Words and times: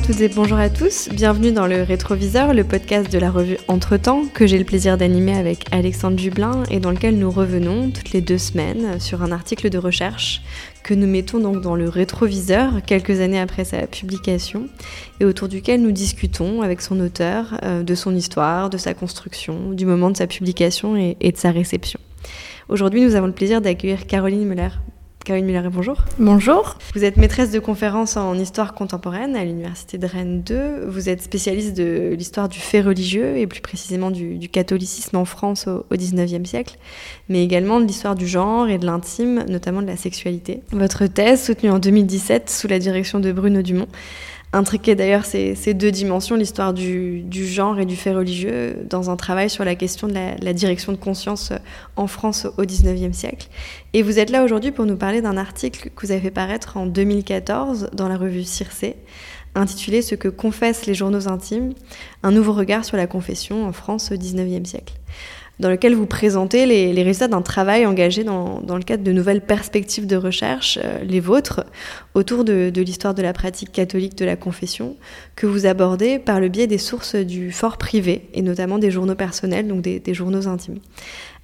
à 0.00 0.02
toutes 0.02 0.20
et 0.22 0.28
bonjour 0.28 0.56
à 0.56 0.70
tous. 0.70 1.10
Bienvenue 1.12 1.52
dans 1.52 1.66
le 1.66 1.82
Rétroviseur, 1.82 2.54
le 2.54 2.64
podcast 2.64 3.12
de 3.12 3.18
la 3.18 3.30
revue 3.30 3.58
Entretemps 3.68 4.24
que 4.32 4.46
j'ai 4.46 4.58
le 4.58 4.64
plaisir 4.64 4.96
d'animer 4.96 5.36
avec 5.36 5.66
Alexandre 5.72 6.18
Jublin 6.18 6.62
et 6.70 6.80
dans 6.80 6.90
lequel 6.90 7.18
nous 7.18 7.30
revenons 7.30 7.90
toutes 7.90 8.12
les 8.12 8.22
deux 8.22 8.38
semaines 8.38 8.98
sur 8.98 9.22
un 9.22 9.30
article 9.30 9.68
de 9.68 9.76
recherche 9.76 10.40
que 10.84 10.94
nous 10.94 11.06
mettons 11.06 11.38
donc 11.38 11.60
dans 11.60 11.74
le 11.74 11.86
rétroviseur 11.86 12.80
quelques 12.86 13.20
années 13.20 13.38
après 13.38 13.66
sa 13.66 13.86
publication 13.86 14.70
et 15.20 15.26
autour 15.26 15.48
duquel 15.48 15.82
nous 15.82 15.92
discutons 15.92 16.62
avec 16.62 16.80
son 16.80 16.98
auteur 16.98 17.58
euh, 17.62 17.82
de 17.82 17.94
son 17.94 18.16
histoire, 18.16 18.70
de 18.70 18.78
sa 18.78 18.94
construction, 18.94 19.72
du 19.72 19.84
moment 19.84 20.10
de 20.10 20.16
sa 20.16 20.26
publication 20.26 20.96
et, 20.96 21.18
et 21.20 21.30
de 21.30 21.36
sa 21.36 21.50
réception. 21.50 22.00
Aujourd'hui, 22.70 23.02
nous 23.02 23.16
avons 23.16 23.26
le 23.26 23.34
plaisir 23.34 23.60
d'accueillir 23.60 24.06
Caroline 24.06 24.46
Muller. 24.46 24.70
Caroline 25.24 25.46
Muller, 25.46 25.68
bonjour. 25.70 25.98
Bonjour. 26.18 26.78
Vous 26.94 27.04
êtes 27.04 27.18
maîtresse 27.18 27.50
de 27.50 27.58
conférences 27.58 28.16
en 28.16 28.34
histoire 28.38 28.72
contemporaine 28.72 29.36
à 29.36 29.44
l'Université 29.44 29.98
de 29.98 30.06
Rennes 30.06 30.40
2. 30.40 30.86
Vous 30.88 31.10
êtes 31.10 31.22
spécialiste 31.22 31.76
de 31.76 32.14
l'histoire 32.16 32.48
du 32.48 32.58
fait 32.58 32.80
religieux 32.80 33.36
et 33.36 33.46
plus 33.46 33.60
précisément 33.60 34.10
du, 34.10 34.38
du 34.38 34.48
catholicisme 34.48 35.16
en 35.16 35.26
France 35.26 35.66
au, 35.66 35.84
au 35.90 35.94
19e 35.94 36.46
siècle, 36.46 36.78
mais 37.28 37.44
également 37.44 37.80
de 37.80 37.84
l'histoire 37.84 38.14
du 38.14 38.26
genre 38.26 38.68
et 38.70 38.78
de 38.78 38.86
l'intime, 38.86 39.44
notamment 39.46 39.82
de 39.82 39.86
la 39.86 39.98
sexualité. 39.98 40.62
Votre 40.72 41.06
thèse, 41.06 41.44
soutenue 41.44 41.70
en 41.70 41.78
2017 41.78 42.48
sous 42.48 42.66
la 42.66 42.78
direction 42.78 43.20
de 43.20 43.30
Bruno 43.30 43.60
Dumont, 43.60 43.88
intriquer 44.52 44.94
d'ailleurs 44.94 45.24
ces, 45.24 45.74
deux 45.74 45.92
dimensions, 45.92 46.34
l'histoire 46.36 46.74
du, 46.74 47.24
genre 47.32 47.78
et 47.78 47.86
du 47.86 47.96
fait 47.96 48.12
religieux, 48.12 48.76
dans 48.88 49.10
un 49.10 49.16
travail 49.16 49.48
sur 49.48 49.64
la 49.64 49.74
question 49.74 50.08
de 50.08 50.14
la, 50.14 50.36
la, 50.36 50.52
direction 50.52 50.92
de 50.92 50.96
conscience 50.96 51.52
en 51.96 52.06
France 52.06 52.46
au 52.58 52.62
XIXe 52.62 53.16
siècle. 53.16 53.48
Et 53.92 54.02
vous 54.02 54.18
êtes 54.18 54.30
là 54.30 54.42
aujourd'hui 54.42 54.72
pour 54.72 54.86
nous 54.86 54.96
parler 54.96 55.22
d'un 55.22 55.36
article 55.36 55.90
que 55.94 56.06
vous 56.06 56.12
avez 56.12 56.20
fait 56.20 56.30
paraître 56.30 56.76
en 56.76 56.86
2014 56.86 57.90
dans 57.92 58.08
la 58.08 58.16
revue 58.16 58.42
Circé, 58.42 58.96
intitulé 59.54 60.02
Ce 60.02 60.14
que 60.14 60.28
confessent 60.28 60.86
les 60.86 60.94
journaux 60.94 61.28
intimes, 61.28 61.72
un 62.22 62.32
nouveau 62.32 62.52
regard 62.52 62.84
sur 62.84 62.96
la 62.96 63.06
confession 63.06 63.66
en 63.66 63.72
France 63.72 64.10
au 64.12 64.16
XIXe 64.16 64.68
siècle 64.68 64.94
dans 65.60 65.68
lequel 65.68 65.94
vous 65.94 66.06
présentez 66.06 66.64
les, 66.64 67.02
résultats 67.02 67.28
d'un 67.28 67.42
travail 67.42 67.84
engagé 67.84 68.24
dans, 68.24 68.60
le 68.66 68.82
cadre 68.82 69.04
de 69.04 69.12
nouvelles 69.12 69.42
perspectives 69.42 70.06
de 70.06 70.16
recherche, 70.16 70.78
euh, 70.82 71.04
les 71.04 71.20
vôtres, 71.20 71.64
autour 72.14 72.44
de, 72.44 72.72
l'histoire 72.74 73.14
de 73.14 73.22
la 73.22 73.32
pratique 73.32 73.70
catholique 73.70 74.16
de 74.16 74.24
la 74.24 74.36
confession, 74.36 74.96
que 75.36 75.46
vous 75.46 75.66
abordez 75.66 76.18
par 76.18 76.40
le 76.40 76.48
biais 76.48 76.66
des 76.66 76.78
sources 76.78 77.14
du 77.14 77.52
fort 77.52 77.76
privé, 77.76 78.28
et 78.32 78.42
notamment 78.42 78.78
des 78.78 78.90
journaux 78.90 79.14
personnels, 79.14 79.68
donc 79.68 79.82
des, 79.82 80.14
journaux 80.14 80.48
intimes. 80.48 80.78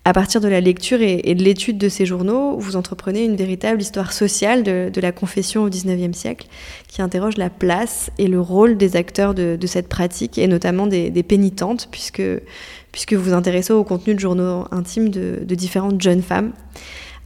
À 0.07 0.13
partir 0.13 0.41
de 0.41 0.49
la 0.49 0.61
lecture 0.61 1.03
et, 1.03 1.35
de 1.35 1.43
l'étude 1.43 1.79
de 1.79 1.89
ces 1.89 2.07
journaux, 2.07 2.57
vous 2.59 2.77
entreprenez 2.77 3.25
une 3.25 3.37
véritable 3.37 3.83
histoire 3.83 4.13
sociale 4.13 4.63
de, 4.63 5.01
la 5.01 5.13
confession 5.13 5.65
au 5.65 5.69
XIXe 5.69 6.17
siècle, 6.17 6.47
qui 6.89 7.03
interroge 7.03 7.37
la 7.37 7.51
place 7.51 8.11
et 8.17 8.29
le 8.29 8.41
rôle 8.41 8.77
des 8.77 8.97
acteurs 8.97 9.35
de, 9.35 9.67
cette 9.67 9.89
pratique, 9.89 10.39
et 10.39 10.47
notamment 10.47 10.87
des 10.87 11.23
pénitentes, 11.23 11.89
puisque 11.91 12.23
puisque 12.97 13.13
vous 13.13 13.25
vous 13.25 13.35
intéressez 13.35 13.75
au 13.75 13.85
contenu 13.85 14.15
de 14.15 14.21
journaux 14.21 14.65
intimes 14.71 15.11
de, 15.11 15.55
différentes 15.55 16.01
jeunes 16.01 16.23
femmes. 16.23 16.53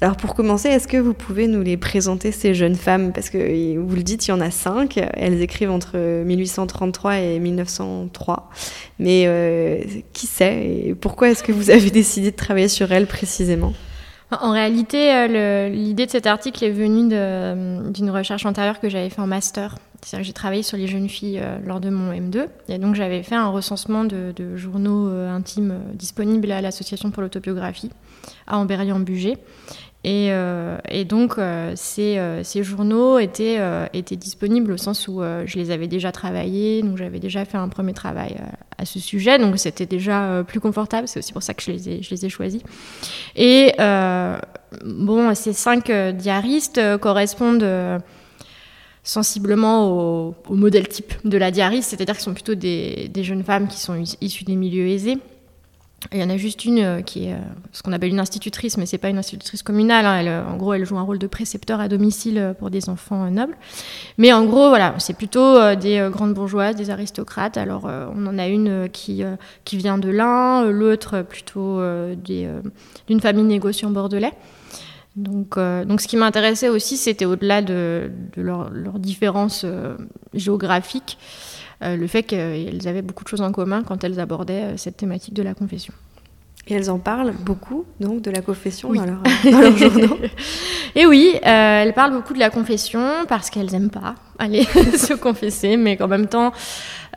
Alors 0.00 0.16
pour 0.16 0.34
commencer, 0.34 0.68
est-ce 0.68 0.88
que 0.88 0.96
vous 0.96 1.14
pouvez 1.14 1.46
nous 1.46 1.62
les 1.62 1.76
présenter, 1.76 2.32
ces 2.32 2.54
jeunes 2.54 2.74
femmes? 2.74 3.12
Parce 3.12 3.30
que 3.30 3.78
vous 3.78 3.94
le 3.94 4.02
dites, 4.02 4.26
il 4.26 4.30
y 4.30 4.32
en 4.32 4.40
a 4.40 4.50
cinq. 4.50 4.98
Elles 5.14 5.40
écrivent 5.40 5.70
entre 5.70 5.96
1833 6.24 7.18
et 7.18 7.38
1903. 7.38 8.50
Mais 8.98 9.26
euh, 9.28 9.78
qui 10.12 10.26
sait 10.26 10.96
pourquoi 11.00 11.30
est-ce 11.30 11.44
que 11.44 11.52
vous 11.52 11.70
avez 11.70 11.90
décidé 11.92 12.32
de 12.32 12.36
travailler 12.36 12.66
sur 12.66 12.90
elles 12.90 13.06
précisément? 13.06 13.72
En 14.30 14.52
réalité, 14.52 15.28
l'idée 15.70 16.06
de 16.06 16.10
cet 16.10 16.26
article 16.26 16.64
est 16.64 16.70
venue 16.70 17.08
d'une 17.08 18.10
recherche 18.10 18.46
antérieure 18.46 18.80
que 18.80 18.88
j'avais 18.88 19.10
fait 19.10 19.20
en 19.20 19.26
master. 19.26 19.74
C'est-à-dire 20.02 20.22
que 20.22 20.26
j'ai 20.26 20.32
travaillé 20.32 20.62
sur 20.62 20.76
les 20.76 20.86
jeunes 20.86 21.08
filles 21.08 21.40
euh, 21.42 21.58
lors 21.64 21.80
de 21.80 21.90
mon 21.90 22.12
M2. 22.12 22.46
Et 22.68 22.78
donc, 22.78 22.94
j'avais 22.94 23.22
fait 23.22 23.34
un 23.34 23.48
recensement 23.48 24.04
de, 24.04 24.56
journaux 24.56 25.08
euh, 25.08 25.30
intimes 25.30 25.72
euh, 25.72 25.94
disponibles 25.94 26.50
à 26.50 26.60
l'Association 26.60 27.10
pour 27.10 27.22
l'autobiographie 27.22 27.90
à 28.46 28.58
Ambérieu-en-Bugey. 28.58 29.38
Et, 30.02 30.28
euh, 30.30 30.78
et, 30.88 31.04
donc, 31.04 31.34
euh, 31.36 31.72
ces, 31.76 32.16
euh, 32.16 32.42
ces, 32.42 32.62
journaux 32.62 33.18
étaient, 33.18 33.58
étaient, 33.92 34.16
disponibles 34.16 34.72
au 34.72 34.76
sens 34.78 35.08
où 35.08 35.20
je 35.44 35.58
les 35.58 35.70
avais 35.70 35.88
déjà 35.88 36.10
travaillés, 36.10 36.82
donc 36.82 36.96
j'avais 36.96 37.20
déjà 37.20 37.44
fait 37.44 37.58
un 37.58 37.68
premier 37.68 37.92
travail 37.92 38.36
à 38.78 38.86
ce 38.86 38.98
sujet, 38.98 39.38
donc 39.38 39.58
c'était 39.58 39.86
déjà 39.86 40.42
plus 40.46 40.60
confortable, 40.60 41.06
c'est 41.06 41.18
aussi 41.18 41.32
pour 41.32 41.42
ça 41.42 41.52
que 41.52 41.62
je 41.62 41.72
les 41.72 42.24
ai, 42.24 42.28
choisis. 42.30 42.62
Et 43.36 43.72
bon, 44.84 45.34
ces 45.34 45.52
cinq 45.52 45.90
diaristes 45.90 46.80
correspondent 46.98 48.00
sensiblement 49.02 49.90
au, 49.90 50.34
au, 50.48 50.54
modèle 50.54 50.88
type 50.88 51.14
de 51.24 51.36
la 51.36 51.50
diariste, 51.50 51.90
c'est-à-dire 51.90 52.14
qu'ils 52.14 52.24
sont 52.24 52.34
plutôt 52.34 52.54
des, 52.54 53.10
jeunes 53.16 53.44
femmes 53.44 53.68
qui 53.68 53.78
sont 53.78 54.02
issues 54.20 54.44
des 54.44 54.56
milieux 54.56 54.88
aisés, 54.88 55.18
il 56.12 56.18
y 56.18 56.24
en 56.24 56.30
a 56.30 56.36
juste 56.36 56.64
une 56.64 56.78
euh, 56.78 57.02
qui 57.02 57.26
est 57.26 57.34
euh, 57.34 57.38
ce 57.72 57.82
qu'on 57.82 57.92
appelle 57.92 58.08
une 58.08 58.20
institutrice, 58.20 58.78
mais 58.78 58.86
c'est 58.86 58.98
pas 58.98 59.10
une 59.10 59.18
institutrice 59.18 59.62
communale. 59.62 60.06
Hein. 60.06 60.26
Euh, 60.26 60.44
en 60.50 60.56
gros, 60.56 60.72
elle 60.72 60.84
joue 60.84 60.98
un 60.98 61.02
rôle 61.02 61.18
de 61.18 61.26
précepteur 61.26 61.78
à 61.78 61.88
domicile 61.88 62.54
pour 62.58 62.70
des 62.70 62.88
enfants 62.88 63.30
nobles. 63.30 63.56
Mais 64.16 64.32
en 64.32 64.44
gros, 64.44 64.70
voilà, 64.70 64.94
c'est 64.98 65.16
plutôt 65.16 65.74
des 65.76 66.08
grandes 66.10 66.34
bourgeoises, 66.34 66.74
des 66.74 66.90
aristocrates. 66.90 67.56
Alors, 67.56 67.84
on 67.84 68.26
en 68.26 68.38
a 68.38 68.48
une 68.48 68.88
qui, 68.90 69.22
qui 69.64 69.76
vient 69.76 69.98
de 69.98 70.08
l'Ain, 70.08 70.70
l'autre 70.70 71.22
plutôt 71.22 71.80
d'une 72.16 73.20
famille 73.20 73.44
négociant 73.44 73.90
bordelais. 73.90 74.32
Donc, 75.16 75.58
donc, 75.58 76.00
ce 76.00 76.08
qui 76.08 76.16
m'intéressait 76.16 76.68
aussi, 76.68 76.96
c'était 76.96 77.24
au-delà 77.24 77.62
de, 77.62 78.10
leurs 78.36 78.70
leur 78.70 78.98
différences 78.98 79.66
géographiques. 80.34 81.18
Euh, 81.82 81.96
le 81.96 82.06
fait 82.06 82.22
qu'elles 82.22 82.86
avaient 82.86 83.02
beaucoup 83.02 83.24
de 83.24 83.28
choses 83.28 83.40
en 83.40 83.52
commun 83.52 83.82
quand 83.82 84.04
elles 84.04 84.20
abordaient 84.20 84.74
euh, 84.74 84.76
cette 84.76 84.96
thématique 84.98 85.34
de 85.34 85.42
la 85.42 85.54
confession. 85.54 85.94
Et 86.68 86.74
elles 86.74 86.90
en 86.90 86.98
parlent 86.98 87.32
beaucoup, 87.40 87.84
donc, 88.00 88.20
de 88.22 88.30
la 88.30 88.42
confession 88.42 88.90
oui. 88.90 88.98
dans, 88.98 89.06
leur, 89.06 89.22
dans 89.50 89.60
leurs 89.60 89.76
journaux. 89.76 90.18
Et 90.94 91.06
oui, 91.06 91.32
euh, 91.34 91.82
elles 91.82 91.94
parlent 91.94 92.12
beaucoup 92.12 92.34
de 92.34 92.38
la 92.38 92.50
confession 92.50 93.24
parce 93.28 93.50
qu'elles 93.50 93.70
n'aiment 93.70 93.90
pas 93.90 94.14
aller 94.38 94.64
se 94.96 95.14
confesser, 95.14 95.76
mais 95.76 95.96
qu'en 95.96 96.08
même 96.08 96.26
temps, 96.26 96.52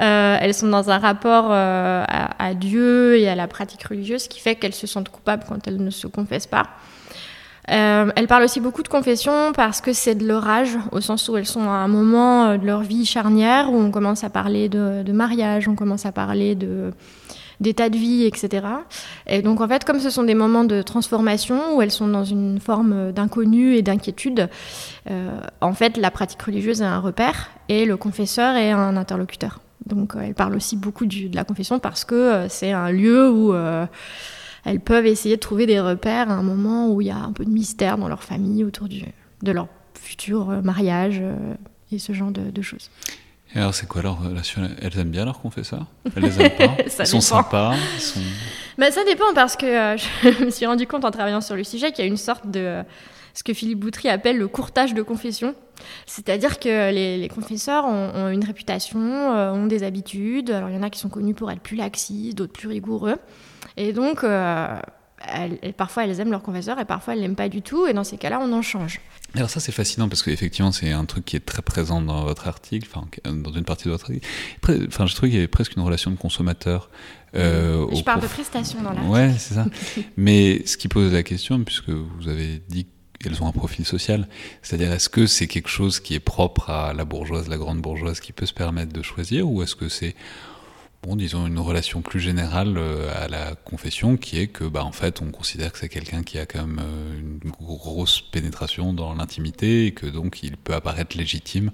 euh, 0.02 0.38
elles 0.40 0.54
sont 0.54 0.68
dans 0.68 0.90
un 0.90 0.98
rapport 0.98 1.48
euh, 1.50 2.04
à, 2.08 2.44
à, 2.44 2.54
Dieu 2.54 3.18
et 3.18 3.28
à 3.28 3.36
la 3.36 3.48
pratique 3.48 3.84
religieuse 3.84 4.28
qui 4.28 4.40
fait 4.40 4.56
qu'elles 4.56 4.74
se 4.74 4.88
sentent 4.88 5.10
coupables 5.10 5.44
quand 5.48 5.68
elles 5.68 5.84
ne 5.84 5.90
se 5.90 6.08
confessent 6.08 6.48
pas. 6.48 6.68
Euh, 7.72 8.12
elles 8.16 8.28
parlent 8.28 8.44
aussi 8.44 8.60
beaucoup 8.60 8.84
de 8.84 8.90
confession 8.90 9.54
parce 9.54 9.80
que 9.80 9.94
c'est 9.94 10.16
de 10.16 10.28
leur 10.28 10.48
âge, 10.48 10.78
au 10.92 11.00
sens 11.00 11.30
où 11.30 11.38
elles 11.38 11.46
sont 11.46 11.64
à 11.64 11.76
un 11.76 11.88
moment 11.88 12.46
euh, 12.46 12.58
de 12.58 12.66
leur 12.66 12.82
vie 12.82 13.06
charnière 13.06 13.72
où 13.72 13.78
on 13.78 13.90
commence 13.90 14.24
à 14.24 14.30
parler 14.30 14.68
de, 14.68 15.12
mariage, 15.12 15.68
on 15.70 15.76
commence 15.76 16.06
à 16.06 16.12
parler 16.12 16.56
de 16.56 16.92
d'état 17.60 17.88
de 17.88 17.96
vie, 17.96 18.26
etc. 18.26 18.66
Et 19.26 19.42
donc 19.42 19.62
en 19.62 19.68
fait, 19.70 19.86
comme 19.86 20.00
ce 20.00 20.10
sont 20.10 20.24
des 20.24 20.34
moments 20.34 20.66
de 20.66 20.82
transformation 20.82 21.78
où 21.78 21.82
elles 21.82 21.92
sont 21.92 22.08
dans 22.08 22.26
une 22.26 22.60
forme 22.60 23.14
d'inconnu 23.14 23.76
et 23.76 23.82
d'inquiétude, 23.82 24.50
euh, 25.10 25.40
en 25.62 25.74
fait, 25.74 25.96
la 25.96 26.12
pratique 26.12 26.42
religieuse 26.42 26.82
est 26.82 26.86
un 26.86 27.00
repère 27.00 27.52
et 27.70 27.86
le 27.86 27.96
confesseur 27.96 28.58
est 28.58 28.72
un 28.72 28.98
interlocuteur. 28.98 29.62
Donc 29.86 30.16
euh, 30.16 30.22
elles 30.22 30.34
parlent 30.34 30.56
aussi 30.56 30.76
beaucoup 30.76 31.06
de 31.06 31.34
la 31.34 31.46
confession 31.46 31.80
parce 31.80 32.04
que 32.04 32.48
c'est 32.50 32.74
un 32.74 32.92
lieu 32.92 33.30
où 33.30 33.54
elles 34.66 34.80
peuvent 34.80 35.06
essayer 35.06 35.36
de 35.36 35.42
trouver 35.42 35.66
des 35.66 35.80
repères 35.80 36.30
à 36.30 36.34
un 36.34 36.44
moment 36.44 36.90
où 36.90 37.02
il 37.02 37.08
y 37.08 37.12
a 37.12 37.18
un 37.18 37.32
peu 37.32 37.46
de 37.46 37.50
mystère 37.50 37.98
dans 37.98 38.08
leur 38.08 38.24
famille 38.24 38.64
autour 38.64 38.88
du, 38.88 39.04
de 39.42 39.52
leur 39.52 39.68
futur 39.94 40.48
mariage 40.64 41.22
et 41.92 42.00
ce 42.00 42.14
genre 42.14 42.32
de, 42.32 42.50
de 42.50 42.62
choses. 42.62 42.90
Et 43.56 43.60
alors, 43.60 43.74
c'est 43.74 43.88
quoi 43.88 44.02
leur 44.02 44.22
relation? 44.22 44.68
Elles 44.82 44.98
aiment 44.98 45.12
bien 45.12 45.26
leurs 45.26 45.40
confesseurs 45.40 45.86
Elles 46.16 46.24
les 46.24 46.42
aiment 46.42 46.56
pas? 46.58 46.78
Ils 47.00 47.08
sont 47.08 47.22
sympas 47.22 47.76
ils 47.96 48.02
sont... 48.02 48.20
Bah, 48.78 48.90
Ça 48.90 49.04
dépend 49.04 49.32
parce 49.36 49.56
que 49.56 49.66
euh, 49.66 49.98
je 50.24 50.46
me 50.46 50.50
suis 50.50 50.66
rendu 50.66 50.88
compte 50.88 51.06
en 51.06 51.12
travaillant 51.12 51.42
sur 51.42 51.56
le 51.56 51.64
sujet 51.64 51.92
qu'il 51.92 52.04
y 52.04 52.08
a 52.08 52.10
une 52.10 52.18
sorte 52.18 52.50
de 52.50 52.82
ce 53.36 53.44
que 53.44 53.54
Philippe 53.54 53.80
Boutry 53.80 54.10
appelle 54.10 54.38
le 54.38 54.48
courtage 54.48 54.94
de 54.96 55.02
confession. 55.04 55.54
C'est-à-dire 56.08 56.60
que 56.60 56.92
les, 56.92 57.18
les 57.18 57.28
confesseurs 57.28 57.86
ont, 57.86 58.12
ont, 58.16 58.30
une 58.30 58.44
réputation, 58.44 59.00
euh, 59.02 59.52
ont 59.52 59.68
des 59.68 59.84
habitudes. 59.84 60.50
Alors, 60.50 60.70
il 60.70 60.76
y 60.76 60.80
en 60.80 60.84
a 60.84 60.90
qui 60.90 61.00
sont 61.00 61.10
connus 61.10 61.34
pour 61.36 61.52
être 61.52 61.62
plus 61.62 61.76
laxistes, 61.76 62.38
d'autres 62.38 62.54
plus 62.54 62.70
rigoureux. 62.70 63.18
Et 63.78 63.94
donc, 63.94 64.24
euh, 64.24 64.80
elles, 65.28 65.74
parfois 65.74 66.06
elles 66.06 66.20
aiment 66.20 66.32
leur 66.32 66.42
confesseur 66.42 66.80
et 66.80 66.86
parfois 66.86 67.14
elles 67.14 67.22
l'aiment 67.22 67.36
pas 67.36 67.50
du 67.50 67.62
tout. 67.62 67.88
Et 67.88 67.94
dans 67.94 68.04
ces 68.04 68.18
cas-là, 68.18 68.40
on 68.42 68.52
en 68.54 68.62
change. 68.62 69.00
Alors 69.36 69.50
ça 69.50 69.60
c'est 69.60 69.72
fascinant 69.72 70.10
parce 70.10 70.22
qu'effectivement 70.22 70.72
c'est 70.72 70.92
un 70.92 71.06
truc 71.06 71.26
qui 71.26 71.36
est 71.36 71.46
très 71.46 71.64
présent 71.64 72.02
dans 72.02 72.24
votre 72.24 72.48
article, 72.48 72.88
enfin 72.94 73.08
dans 73.26 73.52
une 73.52 73.64
partie 73.64 73.86
de 73.86 73.90
votre 73.90 74.12
article. 74.12 74.28
Enfin 74.88 75.08
je 75.08 75.16
trouve 75.16 75.30
qu'il 75.30 75.36
y 75.36 75.40
avait 75.40 75.48
presque 75.48 75.76
une 75.76 75.82
relation 75.82 76.12
de 76.12 76.18
consommateur. 76.18 76.92
Euh, 77.36 77.88
je 77.92 78.04
parle 78.04 78.20
prof... 78.20 78.30
de 78.30 78.36
prestations 78.36 78.84
dans 78.84 78.92
l'article. 78.92 79.12
Ouais 79.12 79.34
c'est 79.40 79.56
ça. 79.56 79.66
Mais 80.18 80.64
ce 80.68 80.78
qui 80.78 80.88
pose 80.88 81.12
la 81.12 81.24
question 81.24 81.64
puisque 81.64 81.90
vous 81.90 82.28
avez 82.28 82.62
dit 82.70 82.86
qu'elles 83.20 83.42
ont 83.42 83.48
un 83.48 83.54
profil 83.54 83.86
social, 83.86 84.28
c'est-à-dire 84.62 84.92
est-ce 84.92 85.10
que 85.10 85.26
c'est 85.26 85.48
quelque 85.48 85.70
chose 85.70 86.00
qui 86.00 86.14
est 86.14 86.20
propre 86.20 86.70
à 86.70 86.94
la 86.94 87.04
bourgeoise, 87.04 87.48
la 87.48 87.58
grande 87.58 87.82
bourgeoise 87.82 88.20
qui 88.20 88.34
peut 88.34 88.46
se 88.46 88.54
permettre 88.54 88.94
de 88.94 89.02
choisir 89.02 89.50
ou 89.50 89.64
est-ce 89.64 89.76
que 89.76 89.90
c'est 89.90 90.16
bon, 91.04 91.16
disons, 91.16 91.46
une 91.48 91.60
relation 91.60 92.02
plus 92.02 92.20
générale 92.20 92.78
euh, 92.78 93.12
à 93.14 93.28
la 93.28 93.56
confession, 93.56 94.18
qui 94.18 94.40
est 94.40 94.48
que, 94.48 94.64
bah, 94.64 94.84
en 94.84 94.92
fait, 94.92 95.22
on 95.22 95.32
considère 95.32 95.72
que 95.72 95.80
c'est 95.80 95.90
quelqu'un 95.90 96.24
qui 96.24 96.40
a 96.40 96.46
quand 96.46 96.66
même 96.66 96.82
euh, 96.82 97.20
une 97.20 97.52
grosse 97.52 98.22
pénétration 98.22 98.94
dans 98.94 99.14
l'intimité 99.14 99.86
et 99.86 99.92
que 99.92 100.06
donc 100.06 100.44
il 100.44 100.58
peut 100.58 100.74
apparaître 100.74 101.18
légitime 101.18 101.72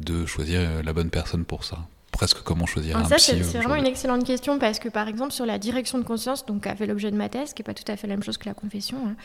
de 0.00 0.26
choisir 0.26 0.82
la 0.82 0.92
bonne 0.92 1.10
personne 1.10 1.44
pour 1.44 1.64
ça 1.64 1.78
presque 2.12 2.42
comment 2.42 2.66
choisir 2.66 2.98
un 2.98 3.04
ça, 3.04 3.18
C'est 3.18 3.36
vraiment 3.36 3.74
une 3.74 3.86
excellente 3.86 4.24
question 4.24 4.58
parce 4.58 4.78
que 4.78 4.88
par 4.88 5.08
exemple 5.08 5.32
sur 5.32 5.46
la 5.46 5.58
direction 5.58 5.98
de 5.98 6.04
conscience, 6.04 6.46
donc 6.46 6.62
qui 6.62 6.68
a 6.68 6.76
fait 6.76 6.86
l'objet 6.86 7.10
de 7.10 7.16
ma 7.16 7.28
thèse, 7.28 7.54
qui 7.54 7.62
n'est 7.62 7.64
pas 7.64 7.74
tout 7.74 7.90
à 7.90 7.96
fait 7.96 8.06
la 8.06 8.14
même 8.14 8.22
chose 8.22 8.36
que 8.36 8.46
la 8.46 8.54
confession, 8.54 8.98
hein, 9.08 9.16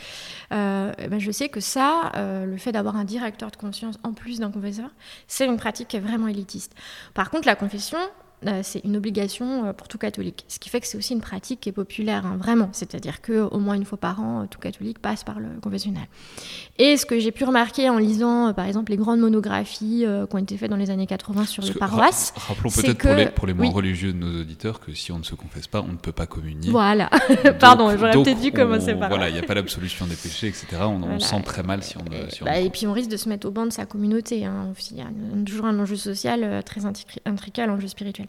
euh, 0.53 0.93
eh 0.97 1.07
ben 1.07 1.19
je 1.19 1.29
sais 1.29 1.49
que 1.49 1.59
ça, 1.59 2.11
euh, 2.15 2.45
le 2.45 2.57
fait 2.57 2.71
d'avoir 2.71 2.95
un 2.95 3.03
directeur 3.03 3.51
de 3.51 3.57
conscience 3.57 3.95
en 4.03 4.13
plus 4.13 4.39
d'un 4.39 4.49
confesseur, 4.49 4.89
c'est 5.27 5.45
une 5.45 5.57
pratique 5.57 5.89
qui 5.89 5.97
est 5.97 6.01
vraiment 6.01 6.27
élitiste. 6.27 6.73
Par 7.13 7.29
contre, 7.29 7.45
la 7.45 7.55
confession, 7.55 7.99
euh, 7.99 8.26
c'est 8.61 8.83
une 8.83 8.95
obligation 8.95 9.65
euh, 9.65 9.73
pour 9.73 9.87
tout 9.87 9.97
catholique. 9.97 10.45
Ce 10.47 10.59
qui 10.59 10.69
fait 10.69 10.79
que 10.79 10.87
c'est 10.87 10.97
aussi 10.97 11.13
une 11.13 11.21
pratique 11.21 11.59
qui 11.59 11.69
est 11.69 11.73
populaire, 11.73 12.25
hein, 12.25 12.37
vraiment. 12.37 12.69
C'est-à-dire 12.71 13.21
qu'au 13.21 13.59
moins 13.59 13.75
une 13.75 13.85
fois 13.85 13.97
par 13.97 14.21
an, 14.21 14.43
euh, 14.43 14.45
tout 14.49 14.59
catholique 14.59 14.99
passe 14.99 15.23
par 15.23 15.39
le 15.39 15.47
confessionnal. 15.61 16.03
Et 16.77 16.97
ce 16.97 17.05
que 17.05 17.19
j'ai 17.19 17.31
pu 17.31 17.45
remarquer 17.45 17.89
en 17.89 17.97
lisant, 17.97 18.53
par 18.53 18.65
exemple, 18.65 18.91
les 18.91 18.97
grandes 18.97 19.19
monographies 19.19 20.05
qui 20.29 20.35
ont 20.35 20.39
été 20.39 20.57
faites 20.57 20.69
dans 20.69 20.77
les 20.77 20.89
années 20.89 21.07
80 21.07 21.45
sur 21.45 21.63
les 21.63 21.73
paroisses. 21.73 22.33
rappelons 22.35 22.69
peut-être 22.69 22.97
pour 22.97 23.15
les, 23.15 23.25
pour 23.27 23.47
les 23.47 23.53
moins 23.53 23.71
religieux 23.71 24.13
de 24.13 24.17
nos 24.17 24.41
auditeurs 24.41 24.79
que 24.79 24.93
si 24.93 25.11
on 25.11 25.19
ne 25.19 25.23
se 25.23 25.35
confesse 25.35 25.67
pas, 25.67 25.81
on 25.81 25.93
ne 25.93 25.97
peut 25.97 26.11
pas 26.11 26.27
communier. 26.27 26.69
Voilà. 26.69 27.09
Pardon, 27.59 27.89
j'aurais 27.97 28.11
peut-être 28.11 28.41
dû 28.41 28.51
commencer 28.51 28.93
par 28.93 29.09
Voilà, 29.09 29.29
il 29.29 29.33
n'y 29.33 29.39
a 29.39 29.43
pas 29.43 29.55
l'absolution 29.55 30.05
des 30.05 30.15
péchés, 30.15 30.47
etc. 30.47 30.67
On, 30.81 31.01
on 31.03 31.19
sent 31.19 31.41
très 31.43 31.63
mal 31.63 31.83
si 31.83 31.97
on. 31.97 32.01
Si 32.29 32.43
bah, 32.43 32.59
et 32.59 32.69
puis 32.69 32.85
on 32.87 32.93
risque 32.93 33.09
de 33.09 33.17
se 33.17 33.29
mettre 33.29 33.47
au 33.47 33.51
banc 33.51 33.65
de 33.65 33.71
sa 33.71 33.85
communauté. 33.85 34.45
Hein. 34.45 34.73
Il 34.91 34.97
y 34.97 35.01
a 35.01 35.07
toujours 35.45 35.65
un 35.65 35.77
enjeu 35.79 35.95
social 35.95 36.63
très 36.63 36.85
intriqué 36.85 37.61
l'enjeu 37.67 37.87
spirituel. 37.87 38.26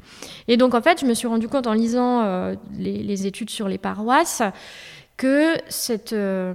Et 0.49 0.57
donc, 0.57 0.75
en 0.75 0.83
fait, 0.83 1.01
je 1.01 1.07
me 1.07 1.15
suis 1.15 1.27
rendu 1.27 1.49
compte 1.49 1.67
en 1.67 1.73
lisant 1.73 2.23
euh, 2.23 2.55
les, 2.79 3.27
études 3.27 3.51
sur 3.51 3.69
les 3.69 3.79
paroisses 3.79 4.43
que 5.17 5.57
euh, 6.13 6.55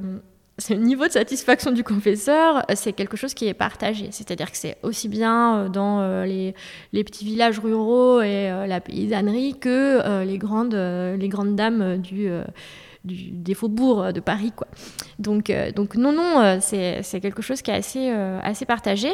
ce 0.57 0.73
niveau 0.73 1.07
de 1.07 1.11
satisfaction 1.11 1.71
du 1.71 1.83
confesseur, 1.83 2.63
c'est 2.75 2.93
quelque 2.93 3.17
chose 3.17 3.33
qui 3.33 3.47
est 3.47 3.53
partagé. 3.53 4.07
C'est-à-dire 4.11 4.51
que 4.51 4.57
c'est 4.57 4.77
aussi 4.83 5.09
bien 5.09 5.57
euh, 5.57 5.69
dans 5.69 6.23
les, 6.23 6.53
petits 7.03 7.25
villages 7.25 7.59
ruraux 7.59 8.21
et 8.21 8.49
la 8.67 8.81
paysannerie 8.81 9.55
que 9.59 10.23
les 10.23 10.37
grandes 10.37 11.55
dames 11.55 11.97
du 11.97 12.29
des 13.03 13.53
faubourgs 13.53 14.13
de 14.13 14.19
Paris. 14.19 14.53
Quoi. 14.55 14.67
Donc, 15.19 15.51
donc 15.75 15.95
non, 15.95 16.13
non, 16.13 16.59
c'est 16.61 17.19
quelque 17.21 17.41
chose 17.41 17.61
qui 17.61 17.71
est 17.71 17.75
assez, 17.75 18.09
assez 18.09 18.65
partagé. 18.65 19.09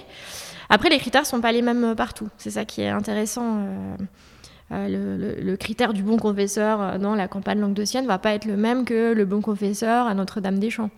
Après, 0.70 0.90
les 0.90 1.00
critères 1.00 1.22
ne 1.22 1.28
sont 1.28 1.42
pas 1.42 1.52
les 1.52 1.62
mêmes 1.62 1.96
partout. 1.96 2.30
C'est 2.38 2.52
ça 2.52 2.66
qui 2.66 2.82
est 2.82 2.90
intéressant. 2.90 3.64
Euh, 4.72 5.36
le, 5.42 5.56
critère 5.56 5.94
du 5.94 6.04
bon 6.04 6.18
confesseur 6.18 6.80
euh, 6.80 6.98
dans 7.00 7.16
la 7.16 7.28
campagne 7.28 7.60
languedocienne 7.60 8.06
va 8.06 8.20
pas 8.20 8.36
être 8.36 8.46
le 8.46 8.56
même 8.56 8.86
que 8.86 9.14
le 9.14 9.26
bon 9.26 9.42
confesseur 9.42 10.06
à 10.06 10.14
Notre-Dame-des-Champs. 10.14 10.92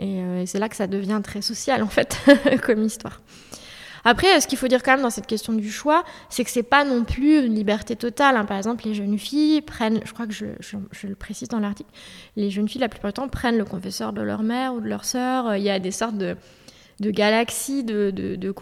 Euh, 0.00 0.42
et, 0.42 0.46
c'est 0.46 0.58
là 0.58 0.68
que 0.68 0.74
ça 0.74 0.88
devient 0.88 1.20
très 1.22 1.40
social, 1.40 1.82
en 1.82 1.88
fait, 1.88 2.18
comme 2.62 2.82
histoire. 2.82 3.20
Après, 4.08 4.40
ce 4.40 4.46
qu'il 4.46 4.56
faut 4.56 4.68
dire 4.68 4.84
quand 4.84 4.92
même 4.92 5.02
dans 5.02 5.10
cette 5.10 5.26
question 5.26 5.52
du 5.52 5.68
choix, 5.68 6.04
c'est 6.30 6.44
que 6.44 6.50
c'est 6.50 6.62
pas 6.62 6.84
non 6.84 7.02
plus 7.02 7.44
une 7.44 7.56
liberté 7.56 7.96
totale. 7.96 8.36
Hein. 8.36 8.44
Par 8.44 8.56
exemple, 8.56 8.84
les 8.86 8.94
jeunes 8.94 9.18
filles 9.18 9.62
prennent, 9.62 10.00
je 10.04 10.12
crois 10.12 10.28
que 10.28 10.32
je, 10.32 10.46
le 11.08 11.14
précise 11.16 11.48
dans 11.48 11.58
l'article, 11.58 11.90
les 12.36 12.48
jeunes 12.48 12.68
filles, 12.68 12.82
la 12.82 12.88
plupart 12.88 13.10
du 13.10 13.14
temps, 13.14 13.28
prennent 13.28 13.58
le 13.58 13.64
confesseur 13.64 14.12
de 14.12 14.22
leur 14.22 14.44
mère 14.44 14.74
ou 14.74 14.80
de 14.80 14.86
leur 14.86 15.04
sœur. 15.04 15.56
Il 15.56 15.64
y 15.64 15.70
a 15.70 15.80
des 15.80 15.90
sortes 15.90 16.16
de, 16.16 16.36
galaxies 17.00 17.82
de, 17.82 18.12
de, 18.12 18.36
de, 18.36 18.52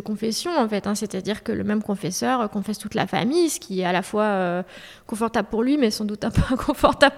confession, 0.00 0.52
en 0.56 0.68
fait. 0.68 0.86
Hein. 0.86 0.94
C'est-à-dire 0.94 1.42
que 1.42 1.50
le 1.50 1.64
même 1.64 1.82
confesseur 1.82 2.48
confesse 2.48 2.78
toute 2.78 2.94
la 2.94 3.08
famille, 3.08 3.50
ce 3.50 3.58
qui 3.58 3.80
est 3.80 3.84
à 3.84 3.92
la 3.92 4.02
fois 4.02 4.22
euh, 4.22 4.62
confortable 5.08 5.48
pour 5.50 5.64
lui, 5.64 5.76
mais 5.76 5.90
sans 5.90 6.04
doute 6.04 6.22
un 6.22 6.30
peu 6.30 6.42
inconfortable 6.52 7.16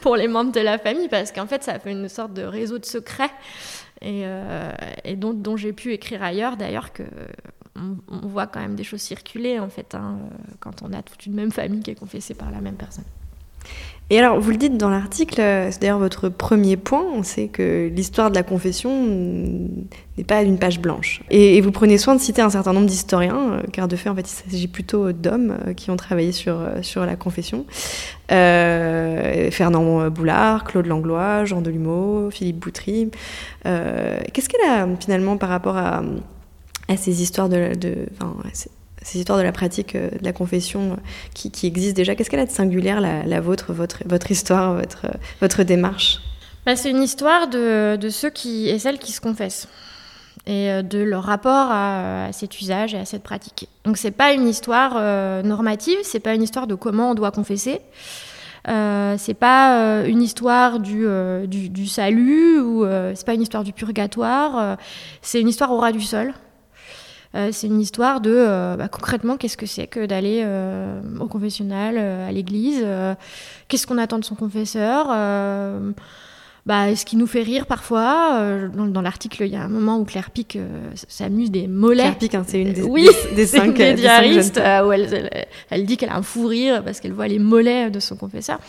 pour 0.00 0.16
les 0.16 0.28
membres 0.28 0.52
de 0.52 0.60
la 0.60 0.78
famille, 0.78 1.08
parce 1.08 1.32
qu'en 1.32 1.48
fait, 1.48 1.64
ça 1.64 1.80
fait 1.80 1.90
une 1.90 2.08
sorte 2.08 2.34
de 2.34 2.44
réseau 2.44 2.78
de 2.78 2.86
secrets, 2.86 3.32
et, 4.04 4.22
euh, 4.26 4.72
dont, 5.16 5.56
j'ai 5.56 5.72
pu 5.72 5.92
écrire 5.92 6.22
ailleurs, 6.22 6.56
d'ailleurs, 6.56 6.92
que 6.92 7.04
on, 7.74 8.26
voit 8.28 8.46
quand 8.46 8.60
même 8.60 8.76
des 8.76 8.84
choses 8.84 9.00
circuler, 9.00 9.58
en 9.58 9.68
fait, 9.68 9.94
hein, 9.94 10.18
quand 10.60 10.82
on 10.82 10.92
a 10.92 11.02
toute 11.02 11.26
une 11.26 11.34
même 11.34 11.50
famille 11.50 11.80
qui 11.80 11.90
est 11.90 11.98
confessée 11.98 12.34
par 12.34 12.50
la 12.50 12.60
même 12.60 12.76
personne. 12.76 13.04
Et 14.10 14.18
alors, 14.18 14.38
vous 14.38 14.50
le 14.50 14.58
dites 14.58 14.76
dans 14.76 14.90
l'article, 14.90 15.40
euh, 15.40 15.70
c'est 15.70 15.80
d'ailleurs 15.80 15.98
votre 15.98 16.28
premier 16.28 16.76
point, 16.76 17.04
c'est 17.22 17.48
que 17.48 17.90
l'histoire 17.92 18.30
de 18.30 18.34
la 18.34 18.42
confession 18.42 18.90
n'est 20.18 20.24
pas 20.24 20.42
une 20.42 20.58
page 20.58 20.78
blanche. 20.78 21.22
Et, 21.30 21.58
vous 21.62 21.72
prenez 21.72 21.96
soin 21.96 22.14
de 22.14 22.20
citer 22.20 22.42
un 22.42 22.50
certain 22.50 22.74
nombre 22.74 22.86
d'historiens, 22.86 23.52
euh, 23.54 23.62
car 23.72 23.88
de 23.88 23.96
fait, 23.96 24.10
en 24.10 24.14
fait, 24.14 24.30
il 24.30 24.50
s'agit 24.50 24.68
plutôt 24.68 25.12
d'hommes 25.12 25.56
euh, 25.66 25.72
qui 25.72 25.90
ont 25.90 25.96
travaillé 25.96 26.32
sur, 26.32 26.60
sur 26.82 27.06
la 27.06 27.16
confession. 27.16 27.64
Fernand 28.28 30.10
Boulard, 30.10 30.64
Claude 30.64 30.86
Langlois, 30.86 31.44
Jean 31.44 31.62
Delumeau, 31.62 32.30
Philippe 32.30 32.58
Boutry. 32.58 33.10
Qu'est-ce 33.64 34.48
qu'elle 34.48 34.68
a 34.68 34.86
finalement 35.00 35.36
par 35.36 35.48
rapport 35.48 35.76
à, 35.76 36.02
à 36.88 36.96
ces 36.96 37.22
histoires 37.22 37.48
de... 37.48 37.74
de 37.74 38.06
ces 39.04 39.18
histoires 39.18 39.38
de 39.38 39.44
la 39.44 39.52
pratique 39.52 39.94
euh, 39.94 40.10
de 40.10 40.24
la 40.24 40.32
confession 40.32 40.92
euh, 40.92 40.96
qui, 41.34 41.50
qui 41.50 41.66
existent 41.66 41.96
déjà. 41.96 42.16
Qu'est-ce 42.16 42.30
qu'elle 42.30 42.40
a 42.40 42.46
de 42.46 42.50
singulière, 42.50 43.00
la, 43.00 43.40
vôtre, 43.40 43.72
votre, 43.72 44.30
histoire, 44.30 44.74
votre, 44.74 45.06
votre 45.40 45.62
démarche? 45.62 46.20
Bah, 46.66 46.74
C'est 46.74 46.90
une 46.90 47.02
histoire 47.02 47.46
de, 47.46 48.08
ceux 48.10 48.30
qui, 48.30 48.68
et 48.68 48.78
celles 48.78 48.98
qui 48.98 49.12
se 49.12 49.20
confessent 49.20 49.68
et 50.46 50.70
euh, 50.70 50.82
de 50.82 50.98
leur 50.98 51.22
rapport 51.22 51.68
à, 51.70 52.30
cet 52.32 52.60
usage 52.60 52.94
et 52.94 52.98
à 52.98 53.04
cette 53.04 53.22
pratique. 53.22 53.68
Donc 53.84 53.98
c'est 53.98 54.10
pas 54.10 54.32
une 54.32 54.48
histoire 54.48 54.94
normative, 55.44 55.98
c'est 56.02 56.20
pas 56.20 56.34
une 56.34 56.42
histoire 56.42 56.66
de 56.66 56.74
comment 56.74 57.10
on 57.10 57.14
doit 57.14 57.30
confesser. 57.30 57.80
Euh, 58.66 59.16
c'est 59.18 59.34
pas 59.34 60.04
une 60.06 60.22
histoire 60.22 60.80
du, 60.80 61.06
du, 61.46 61.68
du, 61.68 61.86
salut 61.86 62.58
ou 62.60 62.86
c'est 63.14 63.26
pas 63.26 63.34
une 63.34 63.42
histoire 63.42 63.62
du 63.62 63.74
purgatoire. 63.74 64.78
c'est 65.20 65.40
une 65.40 65.48
histoire 65.48 65.70
au 65.70 65.78
ras 65.78 65.92
du 65.92 66.00
sol. 66.00 66.32
Euh, 67.34 67.50
c'est 67.52 67.66
une 67.66 67.80
histoire 67.80 68.20
de 68.20 68.32
euh, 68.32 68.76
bah, 68.76 68.88
concrètement 68.88 69.36
qu'est-ce 69.36 69.56
que 69.56 69.66
c'est 69.66 69.86
que 69.86 70.06
d'aller 70.06 70.42
euh, 70.44 71.00
au 71.18 71.26
confessionnal, 71.26 71.98
à 71.98 72.30
l'église, 72.30 72.84
qu'est-ce 73.68 73.86
qu'on 73.86 73.98
attend 73.98 74.18
de 74.18 74.24
son 74.24 74.34
confesseur. 74.34 75.08
Bah, 76.66 76.96
ce 76.96 77.04
qui 77.04 77.16
nous 77.16 77.26
fait 77.26 77.42
rire 77.42 77.66
parfois. 77.66 78.40
dans, 78.74 79.02
l'article, 79.02 79.42
il 79.44 79.52
y 79.52 79.56
a 79.56 79.62
un 79.62 79.68
moment 79.68 79.98
où 79.98 80.04
Claire 80.04 80.30
Pic 80.30 80.58
s'amuse 81.08 81.50
des 81.50 81.66
mollets. 81.66 82.04
Claire 82.04 82.18
Pic, 82.18 82.34
hein, 82.34 82.44
c'est 82.46 82.60
une 82.62 82.72
des, 82.72 82.82
oui, 82.82 83.06
des, 83.36 83.46
cinq, 83.46 83.74
des 83.74 83.92
diaristes, 83.92 84.58
où 84.58 84.92
elle, 84.92 85.46
elle, 85.68 85.84
dit 85.84 85.98
qu'elle 85.98 86.08
a 86.08 86.16
un 86.16 86.22
fou 86.22 86.46
rire 86.46 86.82
parce 86.82 87.00
qu'elle 87.00 87.12
voit 87.12 87.28
les 87.28 87.38
mollets 87.38 87.90
de 87.90 88.00
son 88.00 88.16
confesseur. 88.16 88.60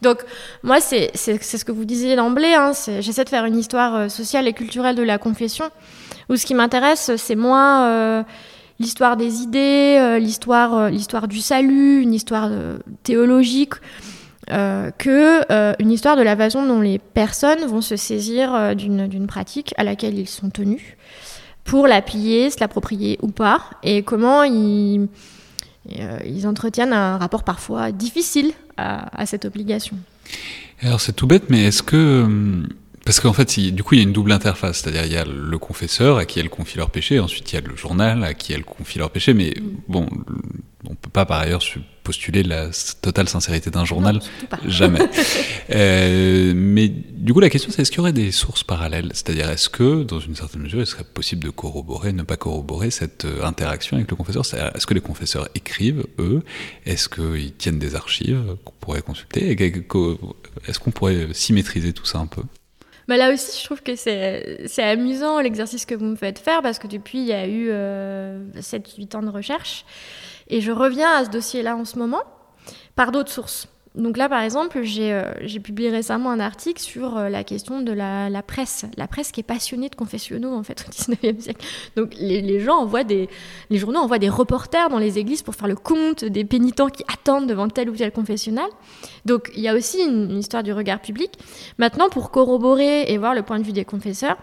Donc, 0.00 0.20
moi, 0.62 0.80
c'est 0.80 1.14
ce 1.14 1.64
que 1.64 1.72
vous 1.72 1.84
disiez 1.84 2.16
d'emblée. 2.16 2.54
Hein, 2.54 2.72
J'essaie 3.00 3.24
de 3.24 3.28
faire 3.28 3.44
une 3.44 3.58
histoire 3.58 4.10
sociale 4.10 4.48
et 4.48 4.54
culturelle 4.54 4.96
de 4.96 5.02
la 5.02 5.18
confession 5.18 5.66
où 6.28 6.36
ce 6.36 6.46
qui 6.46 6.54
m'intéresse, 6.54 7.12
c'est 7.16 7.36
moins 7.36 7.86
euh, 7.86 8.22
l'histoire 8.78 9.16
des 9.16 9.42
idées, 9.42 9.96
euh, 9.98 10.18
l'histoire, 10.18 10.74
euh, 10.74 10.90
l'histoire 10.90 11.28
du 11.28 11.40
salut, 11.40 12.00
une 12.02 12.14
histoire 12.14 12.50
théologique, 13.02 13.74
que 14.98 15.82
une 15.82 15.90
histoire 15.90 16.16
de 16.16 16.22
la 16.22 16.36
façon 16.36 16.66
dont 16.66 16.80
les 16.80 16.98
personnes 16.98 17.64
vont 17.66 17.80
se 17.80 17.96
saisir 17.96 18.76
d'une 18.76 19.26
pratique 19.26 19.74
à 19.76 19.84
laquelle 19.84 20.18
ils 20.18 20.28
sont 20.28 20.50
tenus 20.50 20.82
pour 21.64 21.86
la 21.86 22.02
piller, 22.02 22.50
se 22.50 22.60
l'approprier 22.60 23.18
ou 23.22 23.28
pas, 23.28 23.62
et 23.82 24.02
comment 24.02 24.42
ils, 24.42 25.08
ils 25.86 26.46
entretiennent 26.46 26.92
un 26.92 27.18
rapport 27.18 27.44
parfois 27.44 27.92
difficile 27.92 28.52
à, 28.76 29.20
à 29.20 29.26
cette 29.26 29.44
obligation. 29.44 29.96
Alors 30.82 31.00
c'est 31.00 31.12
tout 31.12 31.26
bête, 31.26 31.44
mais 31.48 31.64
est-ce 31.64 31.82
que 31.82 32.22
hum, 32.22 32.68
parce 33.04 33.20
qu'en 33.20 33.32
fait, 33.32 33.58
du 33.58 33.82
coup, 33.82 33.94
il 33.94 33.98
y 33.98 34.00
a 34.00 34.04
une 34.04 34.12
double 34.12 34.32
interface. 34.32 34.80
C'est-à-dire, 34.80 35.04
il 35.04 35.12
y 35.12 35.16
a 35.16 35.24
le 35.24 35.58
confesseur 35.58 36.18
à 36.18 36.24
qui 36.24 36.38
elle 36.38 36.50
confie 36.50 36.78
leur 36.78 36.90
péché, 36.90 37.18
ensuite 37.18 37.52
il 37.52 37.56
y 37.56 37.58
a 37.58 37.60
le 37.60 37.76
journal 37.76 38.22
à 38.24 38.34
qui 38.34 38.52
elle 38.52 38.64
confie 38.64 38.98
leur 38.98 39.10
péché. 39.10 39.34
Mais 39.34 39.54
mm. 39.58 39.76
bon, 39.88 40.06
on 40.88 40.94
peut 40.94 41.10
pas 41.10 41.26
par 41.26 41.40
ailleurs 41.40 41.62
postuler 42.04 42.42
la 42.42 42.70
totale 43.00 43.28
sincérité 43.28 43.70
d'un 43.70 43.84
journal. 43.84 44.20
Jamais. 44.66 45.00
euh, 45.70 46.52
mais 46.54 46.88
du 46.88 47.32
coup, 47.32 47.40
la 47.40 47.50
question, 47.50 47.70
c'est 47.72 47.82
est-ce 47.82 47.90
qu'il 47.90 47.98
y 47.98 48.00
aurait 48.00 48.12
des 48.12 48.30
sources 48.30 48.64
parallèles? 48.64 49.10
C'est-à-dire, 49.14 49.50
est-ce 49.50 49.68
que, 49.68 50.02
dans 50.02 50.20
une 50.20 50.34
certaine 50.36 50.62
mesure, 50.62 50.80
il 50.80 50.86
serait 50.86 51.04
possible 51.04 51.44
de 51.44 51.50
corroborer, 51.50 52.12
ne 52.12 52.22
pas 52.22 52.36
corroborer 52.36 52.90
cette 52.90 53.24
euh, 53.24 53.44
interaction 53.44 53.96
avec 53.96 54.10
le 54.10 54.16
confesseur? 54.16 54.44
Est-ce 54.74 54.86
que 54.86 54.94
les 54.94 55.00
confesseurs 55.00 55.48
écrivent, 55.54 56.04
eux? 56.18 56.42
Est-ce 56.86 57.08
qu'ils 57.08 57.52
tiennent 57.54 57.78
des 57.78 57.94
archives 57.94 58.56
qu'on 58.64 58.74
pourrait 58.80 59.02
consulter? 59.02 59.50
Est-ce 60.66 60.78
qu'on 60.78 60.90
pourrait 60.90 61.28
symétriser 61.32 61.92
tout 61.92 62.06
ça 62.06 62.18
un 62.18 62.26
peu? 62.26 62.42
Bah 63.08 63.16
là 63.16 63.32
aussi, 63.32 63.60
je 63.60 63.64
trouve 63.64 63.82
que 63.82 63.96
c'est 63.96 64.82
amusant 64.82 65.40
l'exercice 65.40 65.86
que 65.86 65.94
vous 65.94 66.04
me 66.04 66.16
faites 66.16 66.38
faire 66.38 66.62
parce 66.62 66.78
que 66.78 66.86
depuis, 66.86 67.18
il 67.18 67.26
y 67.26 67.32
a 67.32 67.46
eu 67.46 67.68
7-8 67.68 67.72
euh, 67.72 69.18
ans 69.18 69.22
de 69.22 69.30
recherche. 69.30 69.84
Et 70.48 70.60
je 70.60 70.72
reviens 70.72 71.10
à 71.16 71.24
ce 71.24 71.30
dossier-là 71.30 71.76
en 71.76 71.84
ce 71.84 71.98
moment 71.98 72.22
par 72.94 73.10
d'autres 73.10 73.30
sources. 73.30 73.68
Donc 73.94 74.16
là, 74.16 74.28
par 74.30 74.40
exemple, 74.40 74.82
j'ai 74.82 75.12
euh, 75.12 75.32
publié 75.62 75.90
récemment 75.90 76.30
un 76.30 76.40
article 76.40 76.80
sur 76.80 77.18
euh, 77.18 77.28
la 77.28 77.44
question 77.44 77.82
de 77.82 77.92
la, 77.92 78.42
presse. 78.42 78.86
La 78.96 79.06
presse 79.06 79.32
qui 79.32 79.40
est 79.40 79.44
passionnée 79.44 79.90
de 79.90 79.94
confessionnaux, 79.94 80.54
en 80.54 80.62
fait, 80.62 80.86
au 80.88 80.90
19e 81.14 81.40
siècle. 81.40 81.66
Donc 81.96 82.14
les, 82.18 82.60
gens 82.60 82.76
envoient 82.76 83.04
des... 83.04 83.28
Les 83.68 83.76
journaux 83.76 84.00
envoient 84.00 84.18
des 84.18 84.30
reporters 84.30 84.88
dans 84.88 84.98
les 84.98 85.18
églises 85.18 85.42
pour 85.42 85.54
faire 85.54 85.68
le 85.68 85.76
compte 85.76 86.24
des 86.24 86.44
pénitents 86.44 86.88
qui 86.88 87.04
attendent 87.12 87.46
devant 87.46 87.68
tel 87.68 87.90
ou 87.90 87.96
tel 87.96 88.12
confessionnal. 88.12 88.68
Donc 89.26 89.50
il 89.54 89.60
y 89.60 89.68
a 89.68 89.74
aussi 89.74 90.02
une, 90.02 90.38
histoire 90.38 90.62
du 90.62 90.72
regard 90.72 91.00
public. 91.00 91.32
Maintenant, 91.76 92.08
pour 92.08 92.30
corroborer 92.30 93.12
et 93.12 93.18
voir 93.18 93.34
le 93.34 93.42
point 93.42 93.58
de 93.58 93.64
vue 93.64 93.72
des 93.72 93.84
confesseurs, 93.84 94.38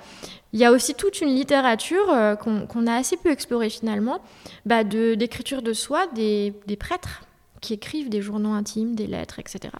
il 0.53 0.59
y 0.59 0.65
a 0.65 0.71
aussi 0.71 0.93
toute 0.93 1.21
une 1.21 1.29
littérature 1.29 2.11
euh, 2.11 2.35
qu'on 2.35 2.87
a 2.87 2.93
assez 2.93 3.17
peu 3.17 3.31
explorée 3.31 3.69
finalement, 3.69 4.19
bah 4.65 4.83
d'écriture 4.83 5.61
de, 5.61 5.69
de, 5.69 5.73
soi 5.73 6.07
des 6.15 6.53
prêtres 6.79 7.23
qui 7.61 7.73
écrivent 7.73 8.09
des 8.09 8.21
journaux 8.21 8.53
intimes, 8.53 8.95
des 8.95 9.07
lettres, 9.07 9.39
etc. 9.39 9.73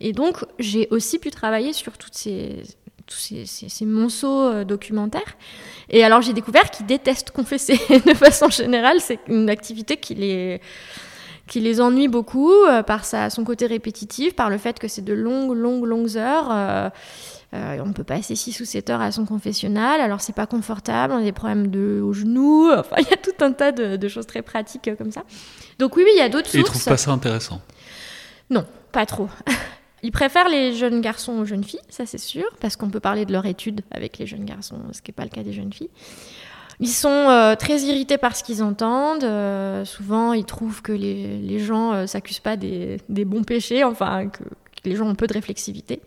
Et 0.00 0.12
donc, 0.12 0.44
j'ai 0.58 0.88
aussi 0.90 1.18
pu 1.18 1.30
travailler 1.30 1.72
sur 1.72 1.98
toutes 1.98 2.14
ces, 2.14 2.62
tous 3.06 3.16
ces, 3.46 3.86
monceaux 3.86 4.42
euh, 4.42 4.64
documentaires. 4.64 5.36
Et 5.90 6.04
alors, 6.04 6.22
j'ai 6.22 6.32
découvert 6.32 6.70
qu'ils 6.70 6.86
détestent 6.86 7.30
confesser 7.30 7.78
de 8.06 8.14
façon 8.14 8.50
générale. 8.50 9.00
C'est 9.00 9.20
une 9.28 9.48
activité 9.48 9.96
qui 9.96 10.14
les, 10.14 10.60
qui 11.46 11.60
les 11.60 11.80
ennuie 11.80 12.08
beaucoup 12.08 12.52
euh, 12.52 12.82
par 12.82 13.04
son 13.04 13.44
côté 13.44 13.66
répétitif, 13.66 14.34
par 14.34 14.50
le 14.50 14.58
fait 14.58 14.78
que 14.78 14.88
c'est 14.88 15.04
de 15.04 15.14
longues, 15.14 15.56
longues, 15.56 15.84
longues 15.84 16.16
heures. 16.16 16.48
Euh, 16.50 16.90
euh, 17.56 17.82
on 17.84 17.92
peut 17.92 18.04
passer 18.04 18.34
6 18.34 18.60
ou 18.60 18.64
7 18.64 18.90
heures 18.90 19.00
à 19.00 19.12
son 19.12 19.24
confessionnal, 19.24 20.00
alors 20.00 20.20
c'est 20.20 20.34
pas 20.34 20.46
confortable, 20.46 21.14
on 21.14 21.18
a 21.18 21.22
des 21.22 21.32
problèmes 21.32 21.68
de, 21.68 22.00
aux 22.00 22.12
genoux, 22.12 22.70
enfin 22.76 22.96
il 22.98 23.08
y 23.08 23.12
a 23.12 23.16
tout 23.16 23.32
un 23.40 23.52
tas 23.52 23.72
de, 23.72 23.96
de, 23.96 24.08
choses 24.08 24.26
très 24.26 24.42
pratiques 24.42 24.90
comme 24.96 25.12
ça. 25.12 25.24
Donc 25.78 25.96
oui, 25.96 26.02
oui, 26.04 26.12
il 26.14 26.18
y 26.18 26.22
a 26.22 26.28
d'autres 26.28 26.50
sources. 26.50 26.60
Ils 26.60 26.64
trouvent 26.64 26.84
pas 26.84 26.96
ça 26.96 27.10
intéressant 27.10 27.60
Non, 28.50 28.64
pas 28.92 29.06
trop. 29.06 29.28
Ils 30.02 30.12
préfèrent 30.12 30.48
les 30.48 30.74
jeunes 30.74 31.00
garçons 31.00 31.32
aux 31.32 31.44
jeunes 31.44 31.64
filles, 31.64 31.80
ça 31.88 32.06
c'est 32.06 32.18
sûr, 32.18 32.44
parce 32.60 32.76
qu'on 32.76 32.90
peut 32.90 33.00
parler 33.00 33.24
de 33.24 33.32
leur 33.32 33.46
étude 33.46 33.80
avec 33.90 34.18
les 34.18 34.26
jeunes 34.26 34.44
garçons, 34.44 34.78
ce 34.92 35.02
qui 35.02 35.10
n'est 35.10 35.14
pas 35.14 35.24
le 35.24 35.30
cas 35.30 35.42
des 35.42 35.52
jeunes 35.52 35.72
filles. 35.72 35.90
Ils 36.78 36.88
sont 36.88 37.08
euh, 37.08 37.54
très 37.54 37.80
irrités 37.80 38.18
par 38.18 38.36
ce 38.36 38.44
qu'ils 38.44 38.62
entendent. 38.62 39.24
Euh, 39.24 39.84
souvent, 39.84 40.32
ils 40.32 40.44
trouvent 40.44 40.82
que 40.82 40.92
les, 40.92 41.38
les 41.38 41.58
gens 41.58 41.92
ne 41.92 41.96
euh, 41.96 42.06
s'accusent 42.06 42.40
pas 42.40 42.56
des, 42.56 42.98
des, 43.08 43.24
bons 43.24 43.44
péchés, 43.44 43.82
enfin, 43.82 44.28
que, 44.28 44.42
que, 44.44 44.88
les 44.88 44.94
gens 44.94 45.08
ont 45.08 45.14
peu 45.14 45.26
de 45.26 45.32
réflexivité. 45.32 46.00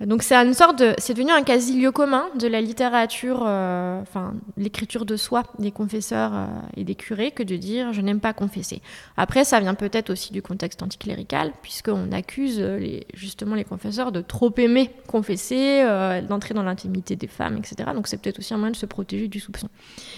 Donc 0.00 0.24
c'est 0.24 0.34
une 0.34 0.54
sorte 0.54 0.78
de, 0.80 0.92
c'est 0.98 1.14
devenu 1.14 1.30
un 1.30 1.44
quasi-lieu 1.44 1.92
commun 1.92 2.26
de 2.36 2.48
la 2.48 2.60
littérature, 2.60 3.44
euh, 3.46 4.00
enfin 4.02 4.34
l'écriture 4.56 5.04
de 5.04 5.16
soi 5.16 5.44
des 5.60 5.70
confesseurs 5.70 6.32
euh, 6.34 6.46
et 6.76 6.82
des 6.82 6.96
curés 6.96 7.30
que 7.30 7.44
de 7.44 7.54
dire 7.56 7.92
je 7.92 8.00
n'aime 8.00 8.18
pas 8.18 8.32
confesser. 8.32 8.82
Après 9.16 9.44
ça 9.44 9.60
vient 9.60 9.74
peut-être 9.74 10.10
aussi 10.10 10.32
du 10.32 10.42
contexte 10.42 10.82
anticlérical 10.82 11.52
puisqu'on 11.62 12.10
accuse 12.10 12.60
les, 12.60 13.06
justement 13.14 13.54
les 13.54 13.62
confesseurs 13.62 14.10
de 14.10 14.20
trop 14.20 14.52
aimer 14.56 14.90
confesser, 15.06 15.82
euh, 15.84 16.20
d'entrer 16.22 16.54
dans 16.54 16.64
l'intimité 16.64 17.14
des 17.14 17.28
femmes, 17.28 17.56
etc. 17.56 17.90
Donc 17.94 18.08
c'est 18.08 18.20
peut-être 18.20 18.40
aussi 18.40 18.52
un 18.52 18.58
moyen 18.58 18.72
de 18.72 18.76
se 18.76 18.86
protéger 18.86 19.28
du 19.28 19.38
soupçon. 19.38 19.68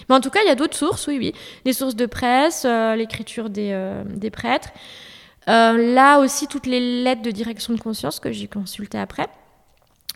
Mais 0.09 0.15
en 0.15 0.21
tout 0.21 0.31
cas 0.31 0.41
il 0.43 0.49
y 0.49 0.53
a 0.53 0.55
d'autres 0.55 0.77
sources, 0.77 1.07
oui 1.07 1.19
oui, 1.19 1.35
des 1.67 1.75
sources 1.75 1.97
de 1.97 2.07
presse, 2.07 2.65
euh, 2.65 2.97
l'écriture 2.97 3.51
des, 3.51 3.73
euh, 3.73 4.05
des 4.07 4.31
prêtres. 4.31 4.71
là 5.47 6.19
aussi 6.19 6.47
toutes 6.49 6.67
les 6.67 7.03
lettres 7.03 7.23
de 7.23 7.31
direction 7.31 7.75
de 7.75 7.81
conscience 7.81 8.21
que 8.21 8.33
j'ai 8.33 8.49
consultées 8.49 8.99
après 8.99 9.29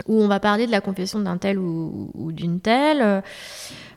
où 0.06 0.20
on 0.20 0.28
va 0.28 0.40
parler 0.40 0.66
de 0.66 0.70
la 0.70 0.80
confession 0.80 1.20
d'un 1.20 1.36
tel 1.36 1.58
ou, 1.58 2.10
d'une 2.32 2.60
telle. 2.60 3.22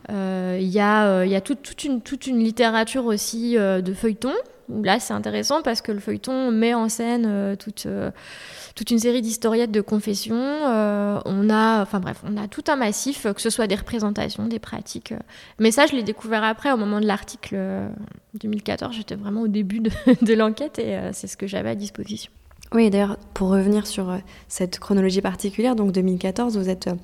Il 0.09 0.15
euh, 0.15 0.57
y 0.59 0.79
a, 0.79 1.07
euh, 1.07 1.39
toute, 1.39 1.85
une, 2.27 2.39
littérature 2.39 3.05
aussi 3.05 3.57
euh, 3.57 3.81
de 3.81 3.93
feuilleton, 3.93 4.33
où 4.67 4.83
là 4.83 4.99
c'est 4.99 5.13
intéressant 5.13 5.61
parce 5.61 5.81
que 5.81 5.93
le 5.93 5.99
feuilleton 5.99 6.51
met 6.51 6.73
en 6.73 6.89
scène 6.89 7.55
toute, 7.57 7.85
une 8.91 8.99
série 8.99 9.21
d'historiettes 9.21 9.71
de 9.71 9.79
confession. 9.79 10.35
on 10.35 11.49
a, 11.49 11.81
enfin 11.81 11.99
bref, 11.99 12.21
on 12.27 12.35
a 12.35 12.47
tout 12.47 12.63
un 12.67 12.75
massif, 12.75 13.27
que 13.33 13.41
ce 13.41 13.49
soit 13.49 13.67
des 13.67 13.75
représentations, 13.75 14.45
des 14.47 14.59
pratiques. 14.59 15.13
Mais 15.57 15.71
ça, 15.71 15.85
je 15.85 15.93
l'ai 15.95 16.03
découvert 16.03 16.43
après, 16.43 16.71
au 16.71 16.77
moment 16.77 16.99
de 16.99 17.05
l'article 17.05 17.57
2014. 18.33 18.93
J'étais 18.95 19.15
vraiment 19.15 19.41
au 19.41 19.47
début 19.47 19.79
de 19.79 20.33
l'enquête 20.33 20.79
et 20.79 20.99
c'est 21.13 21.27
ce 21.27 21.37
que 21.37 21.47
j'avais 21.47 21.69
à 21.69 21.75
disposition. 21.75 22.31
Oui, 22.73 22.89
d'ailleurs, 22.89 23.17
pour 23.35 23.49
revenir 23.49 23.85
sur 23.85 24.09
euh, 24.09 24.17
cette 24.47 24.79
chronologie 24.79 25.21
particulière, 25.21 25.75
donc 25.75 25.91
2014, 25.91 26.57
vous 26.57 26.69
êtes 26.69 26.87
euh, 26.87 26.95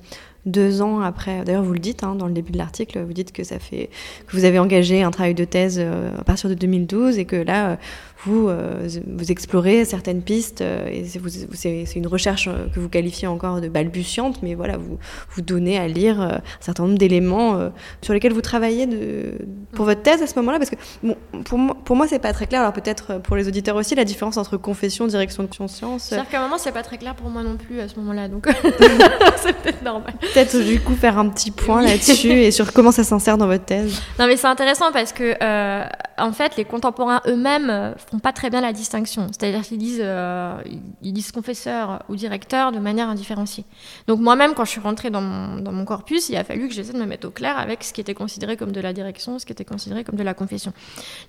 deux 0.44 0.82
ans 0.82 1.00
après. 1.00 1.44
D'ailleurs, 1.44 1.62
vous 1.62 1.72
le 1.72 1.78
dites 1.78 2.02
hein, 2.02 2.16
dans 2.16 2.26
le 2.26 2.32
début 2.32 2.50
de 2.50 2.58
l'article, 2.58 3.00
vous 3.04 3.12
dites 3.12 3.30
que 3.30 3.44
ça 3.44 3.60
fait 3.60 3.88
que 4.26 4.36
vous 4.36 4.44
avez 4.44 4.58
engagé 4.58 5.04
un 5.04 5.12
travail 5.12 5.34
de 5.34 5.44
thèse 5.44 5.78
euh, 5.78 6.10
à 6.18 6.24
partir 6.24 6.50
de 6.50 6.54
2012 6.54 7.18
et 7.18 7.24
que 7.24 7.36
là, 7.36 7.78
vous, 8.24 8.48
euh, 8.48 8.86
vous 9.06 9.32
explorez 9.32 9.84
certaines 9.84 10.22
pistes 10.22 10.60
euh, 10.60 10.88
et 10.88 11.04
c'est 11.54 11.96
une 11.96 12.06
recherche 12.06 12.48
euh, 12.48 12.66
que 12.74 12.78
vous 12.78 12.88
qualifiez 12.88 13.26
encore 13.26 13.60
de 13.60 13.68
balbutiante, 13.68 14.42
mais 14.42 14.54
voilà, 14.54 14.76
vous 14.76 14.98
vous 15.30 15.42
donnez 15.42 15.78
à 15.78 15.88
lire 15.88 16.20
un 16.20 16.40
certain 16.60 16.84
nombre 16.84 16.98
d'éléments 16.98 17.70
sur 18.02 18.12
lesquels 18.12 18.32
vous 18.32 18.40
travaillez 18.40 18.86
de, 18.86 19.38
pour 19.72 19.84
votre 19.84 20.02
thèse 20.02 20.22
à 20.22 20.26
ce 20.26 20.34
moment-là, 20.36 20.58
parce 20.58 20.70
que 20.70 20.76
bon, 21.02 21.16
pour 21.44 21.58
moi, 21.58 21.76
pour 21.84 21.96
moi 21.96 22.06
c'est 22.08 22.18
pas 22.18 22.32
très 22.32 22.46
clair. 22.46 22.60
Alors 22.60 22.72
peut-être 22.72 23.20
pour 23.22 23.36
les 23.36 23.48
auditeurs 23.48 23.76
aussi, 23.76 23.94
la 23.94 24.04
différence 24.04 24.36
entre 24.36 24.56
confession, 24.56 25.06
direction 25.06 25.42
de 25.42 25.54
conscience. 25.54 26.04
C'est-à-dire 26.04 26.28
qu'à 26.28 26.40
un 26.40 26.42
moment, 26.44 26.58
c'est 26.58 26.72
pas 26.72 26.82
très 26.82 26.98
clair 26.98 27.14
pour 27.14 27.30
moi 27.30 27.42
non 27.42 27.56
plus 27.56 27.80
à 27.80 27.88
ce 27.88 27.96
moment-là, 27.96 28.28
donc 28.28 28.46
c'est 29.36 29.56
peut-être 29.56 29.82
normal. 29.82 30.12
Peut-être 30.20 30.58
du 30.58 30.80
coup 30.80 30.94
faire 30.94 31.18
un 31.18 31.28
petit 31.28 31.50
point 31.50 31.82
là-dessus 31.82 32.30
et 32.30 32.50
sur 32.50 32.72
comment 32.72 32.92
ça 32.92 33.04
s'insère 33.04 33.38
dans 33.38 33.46
votre 33.46 33.64
thèse. 33.64 34.00
Non, 34.18 34.26
mais 34.26 34.36
c'est 34.36 34.46
intéressant 34.46 34.92
parce 34.92 35.12
que 35.12 35.34
euh, 35.42 35.84
en 36.20 36.32
fait, 36.32 36.56
les 36.56 36.64
contemporains 36.64 37.20
eux-mêmes 37.26 37.94
font 38.10 38.18
pas 38.18 38.32
très 38.32 38.50
bien 38.50 38.60
la 38.60 38.72
distinction. 38.72 39.26
C'est-à-dire 39.28 39.62
qu'ils 39.62 39.78
disent, 39.78 40.02
euh, 40.02 40.56
ils 41.02 41.12
disent 41.12 41.32
confesseur 41.32 42.02
ou 42.08 42.16
directeur 42.16 42.72
de 42.72 42.78
manière 42.78 43.08
indifférenciée. 43.08 43.64
Donc 44.06 44.20
moi-même, 44.20 44.54
quand 44.54 44.64
je 44.64 44.70
suis 44.70 44.80
rentrée 44.80 45.10
dans 45.10 45.20
mon, 45.20 45.60
dans 45.60 45.72
mon 45.72 45.84
corpus, 45.84 46.28
il 46.28 46.36
a 46.36 46.44
fallu 46.44 46.68
que 46.68 46.74
j'essaie 46.74 46.92
de 46.92 46.98
me 46.98 47.06
mettre 47.06 47.28
au 47.28 47.30
clair 47.30 47.58
avec 47.58 47.84
ce 47.84 47.92
qui 47.92 48.00
était 48.00 48.14
considéré 48.14 48.56
comme 48.56 48.72
de 48.72 48.80
la 48.80 48.92
direction, 48.92 49.38
ce 49.38 49.46
qui 49.46 49.52
était 49.52 49.64
considéré 49.64 50.04
comme 50.04 50.16
de 50.16 50.22
la 50.22 50.34
confession. 50.34 50.72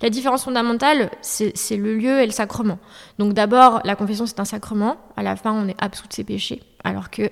La 0.00 0.10
différence 0.10 0.44
fondamentale, 0.44 1.10
c'est 1.20 1.76
le 1.76 1.96
lieu 1.96 2.20
et 2.20 2.26
le 2.26 2.32
sacrement. 2.32 2.78
Donc 3.18 3.32
d'abord, 3.32 3.80
la 3.84 3.96
confession, 3.96 4.26
c'est 4.26 4.40
un 4.40 4.44
sacrement. 4.44 4.96
À 5.16 5.22
la 5.22 5.36
fin, 5.36 5.52
on 5.52 5.68
est 5.68 5.76
absous 5.78 6.08
de 6.08 6.12
ses 6.12 6.24
péchés 6.24 6.62
alors 6.84 7.10
que 7.10 7.30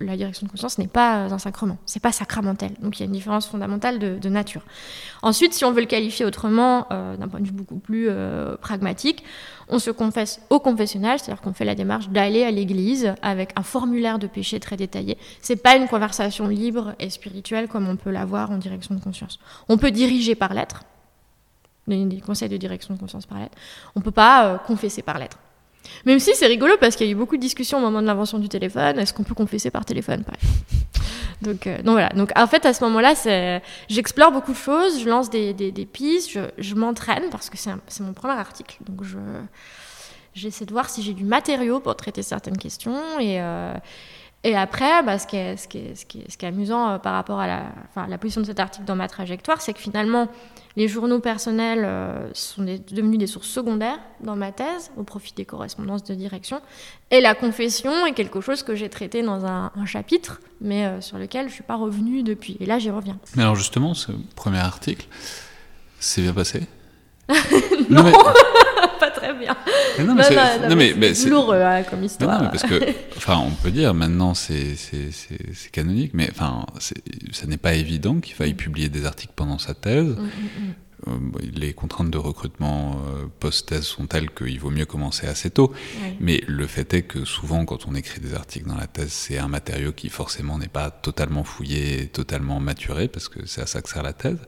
la, 0.00 0.16
direction 0.16 0.46
de 0.46 0.50
conscience 0.50 0.78
n'est 0.78 0.88
pas 0.88 1.24
un 1.24 1.38
sacrement, 1.38 1.78
c'est 1.86 2.02
pas 2.02 2.12
sacramentel. 2.12 2.72
Donc 2.80 2.98
il 2.98 3.00
y 3.00 3.02
a 3.04 3.06
une 3.06 3.12
différence 3.12 3.46
fondamentale 3.46 3.98
de, 3.98 4.28
nature. 4.28 4.62
Ensuite, 5.22 5.54
si 5.54 5.64
on 5.64 5.72
veut 5.72 5.80
le 5.80 5.86
qualifier 5.86 6.24
autrement, 6.24 6.86
euh, 6.90 7.16
d'un 7.16 7.28
point 7.28 7.40
de 7.40 7.46
vue 7.46 7.52
beaucoup 7.52 7.78
plus 7.78 8.06
euh, 8.08 8.56
pragmatique, 8.56 9.24
on 9.68 9.78
se 9.78 9.90
confesse 9.90 10.40
au 10.50 10.60
confessionnal, 10.60 11.18
c'est-à-dire 11.18 11.40
qu'on 11.40 11.52
fait 11.52 11.64
la 11.64 11.74
démarche 11.74 12.08
d'aller 12.08 12.44
à 12.44 12.50
l'église 12.50 13.14
avec 13.22 13.52
un 13.56 13.62
formulaire 13.62 14.18
de 14.18 14.26
péché 14.26 14.58
très 14.60 14.76
détaillé. 14.76 15.16
C'est 15.40 15.62
pas 15.62 15.76
une 15.76 15.86
conversation 15.88 16.48
libre 16.48 16.94
et 16.98 17.10
spirituelle 17.10 17.68
comme 17.68 17.88
on 17.88 17.96
peut 17.96 18.10
l'avoir 18.10 18.50
en 18.50 18.58
direction 18.58 18.94
de 18.94 19.00
conscience. 19.00 19.38
On 19.68 19.78
peut 19.78 19.90
diriger 19.90 20.34
par 20.34 20.54
lettre, 20.54 20.82
des 21.86 22.20
conseils 22.20 22.48
de 22.48 22.56
direction 22.56 22.94
de 22.94 22.98
conscience 22.98 23.26
par 23.26 23.38
lettre. 23.38 23.56
On 23.94 24.00
peut 24.00 24.10
pas 24.10 24.46
euh, 24.46 24.58
confesser 24.58 25.02
par 25.02 25.18
lettre. 25.18 25.38
Même 26.06 26.18
si 26.18 26.34
c'est 26.34 26.46
rigolo 26.46 26.74
parce 26.80 26.96
qu'il 26.96 27.06
y 27.06 27.08
a 27.08 27.12
eu 27.12 27.16
beaucoup 27.16 27.36
de 27.36 27.42
discussions 27.42 27.78
au 27.78 27.80
moment 27.80 28.00
de 28.00 28.06
l'invention 28.06 28.38
du 28.38 28.48
téléphone. 28.48 28.98
Est-ce 28.98 29.12
qu'on 29.12 29.22
peut 29.22 29.34
confesser 29.34 29.70
par 29.70 29.84
téléphone? 29.84 30.24
Par 30.24 30.34
donc, 31.42 31.66
euh, 31.66 31.78
voilà. 31.84 32.10
Donc 32.10 32.30
en 32.36 32.46
fait, 32.46 32.66
à 32.66 32.74
ce 32.74 32.84
moment-là, 32.84 33.14
j'explore 33.88 34.30
beaucoup 34.30 34.52
de 34.52 34.58
choses, 34.58 35.00
je 35.00 35.08
lance 35.08 35.30
des, 35.30 35.88
pistes, 35.90 36.30
je, 36.30 36.40
je 36.58 36.74
m'entraîne 36.74 37.24
parce 37.30 37.48
que 37.48 37.56
c'est 37.56 38.00
mon 38.00 38.12
premier 38.12 38.34
article. 38.34 38.76
Donc 38.86 39.04
je 39.04 39.18
j'essaie 40.34 40.64
de 40.64 40.72
voir 40.72 40.88
si 40.88 41.02
j'ai 41.02 41.12
du 41.12 41.24
matériau 41.24 41.80
pour 41.80 41.96
traiter 41.96 42.22
certaines 42.22 42.56
questions 42.56 43.18
et 43.18 43.40
euh, 43.40 43.74
et 44.42 44.56
après, 44.56 45.02
bah, 45.02 45.18
ce, 45.18 45.26
qui 45.26 45.36
est, 45.36 45.56
ce, 45.58 45.68
qui 45.68 45.78
est, 45.78 45.94
ce, 45.94 46.06
qui 46.06 46.20
est, 46.20 46.30
ce 46.30 46.38
qui 46.38 46.46
est 46.46 46.48
amusant 46.48 46.88
euh, 46.88 46.98
par 46.98 47.12
rapport 47.12 47.40
à 47.40 47.46
la, 47.46 47.64
enfin, 47.90 48.06
la 48.08 48.16
position 48.16 48.40
de 48.40 48.46
cet 48.46 48.58
article 48.58 48.86
dans 48.86 48.96
ma 48.96 49.06
trajectoire, 49.06 49.60
c'est 49.60 49.74
que 49.74 49.80
finalement, 49.80 50.28
les 50.76 50.88
journaux 50.88 51.20
personnels 51.20 51.84
euh, 51.84 52.30
sont 52.32 52.62
des, 52.62 52.78
devenus 52.78 53.18
des 53.18 53.26
sources 53.26 53.48
secondaires 53.48 53.98
dans 54.22 54.36
ma 54.36 54.50
thèse, 54.50 54.92
au 54.96 55.02
profit 55.02 55.34
des 55.34 55.44
correspondances 55.44 56.04
de 56.04 56.14
direction. 56.14 56.62
Et 57.10 57.20
la 57.20 57.34
confession 57.34 58.06
est 58.06 58.12
quelque 58.12 58.40
chose 58.40 58.62
que 58.62 58.74
j'ai 58.74 58.88
traité 58.88 59.22
dans 59.22 59.44
un, 59.44 59.72
un 59.76 59.84
chapitre, 59.84 60.40
mais 60.62 60.86
euh, 60.86 61.02
sur 61.02 61.18
lequel 61.18 61.42
je 61.42 61.48
ne 61.48 61.54
suis 61.54 61.62
pas 61.62 61.76
revenue 61.76 62.22
depuis. 62.22 62.56
Et 62.60 62.66
là, 62.66 62.78
j'y 62.78 62.90
reviens. 62.90 63.18
Mais 63.36 63.42
alors 63.42 63.56
justement, 63.56 63.92
ce 63.92 64.12
premier 64.36 64.60
article, 64.60 65.06
c'est 65.98 66.22
bien 66.22 66.32
passé? 66.32 66.62
Non, 67.90 68.04
non 68.04 68.04
mais... 68.04 68.12
très 69.20 69.34
bien. 69.34 69.56
Mais 69.98 70.04
non, 70.04 70.14
mais 70.14 70.30
non, 70.30 70.36
non, 70.36 70.68
non, 70.70 70.76
mais, 70.76 70.94
mais 70.96 71.14
c'est 71.14 71.28
lourd 71.28 71.52
euh, 71.52 71.82
comme 71.88 72.02
histoire. 72.04 72.38
Non, 72.38 72.44
mais 72.44 72.50
parce 72.50 72.62
que, 72.62 72.84
enfin, 73.16 73.42
on 73.44 73.50
peut 73.50 73.70
dire 73.70 73.94
maintenant 73.94 74.34
c'est 74.34 74.74
c'est 74.76 75.70
canonique, 75.70 76.12
mais 76.14 76.28
enfin, 76.30 76.66
ça 76.78 77.46
n'est 77.46 77.56
pas 77.56 77.74
évident 77.74 78.20
qu'il 78.20 78.34
faille 78.34 78.54
publier 78.54 78.88
des 78.88 79.06
articles 79.06 79.32
pendant 79.36 79.58
sa 79.58 79.74
thèse. 79.74 80.16
Mm, 80.16 80.22
mm, 80.22 80.66
mm. 80.66 80.74
Les 81.54 81.72
contraintes 81.72 82.10
de 82.10 82.18
recrutement 82.18 83.00
euh, 83.06 83.24
post-thèse 83.40 83.84
sont 83.84 84.06
telles 84.06 84.30
qu'il 84.30 84.60
vaut 84.60 84.70
mieux 84.70 84.84
commencer 84.84 85.26
assez 85.26 85.48
tôt. 85.48 85.72
Oui. 86.02 86.16
Mais 86.20 86.44
le 86.46 86.66
fait 86.66 86.92
est 86.92 87.02
que 87.02 87.24
souvent, 87.24 87.64
quand 87.64 87.86
on 87.86 87.94
écrit 87.94 88.20
des 88.20 88.34
articles 88.34 88.68
dans 88.68 88.76
la 88.76 88.86
thèse, 88.86 89.10
c'est 89.10 89.38
un 89.38 89.48
matériau 89.48 89.92
qui 89.92 90.10
forcément 90.10 90.58
n'est 90.58 90.68
pas 90.68 90.90
totalement 90.90 91.42
fouillé, 91.42 92.08
totalement 92.08 92.60
maturé, 92.60 93.08
parce 93.08 93.30
que 93.30 93.46
c'est 93.46 93.62
à 93.62 93.66
ça 93.66 93.80
que 93.80 93.88
sert 93.88 94.02
la 94.02 94.12
thèse. 94.12 94.38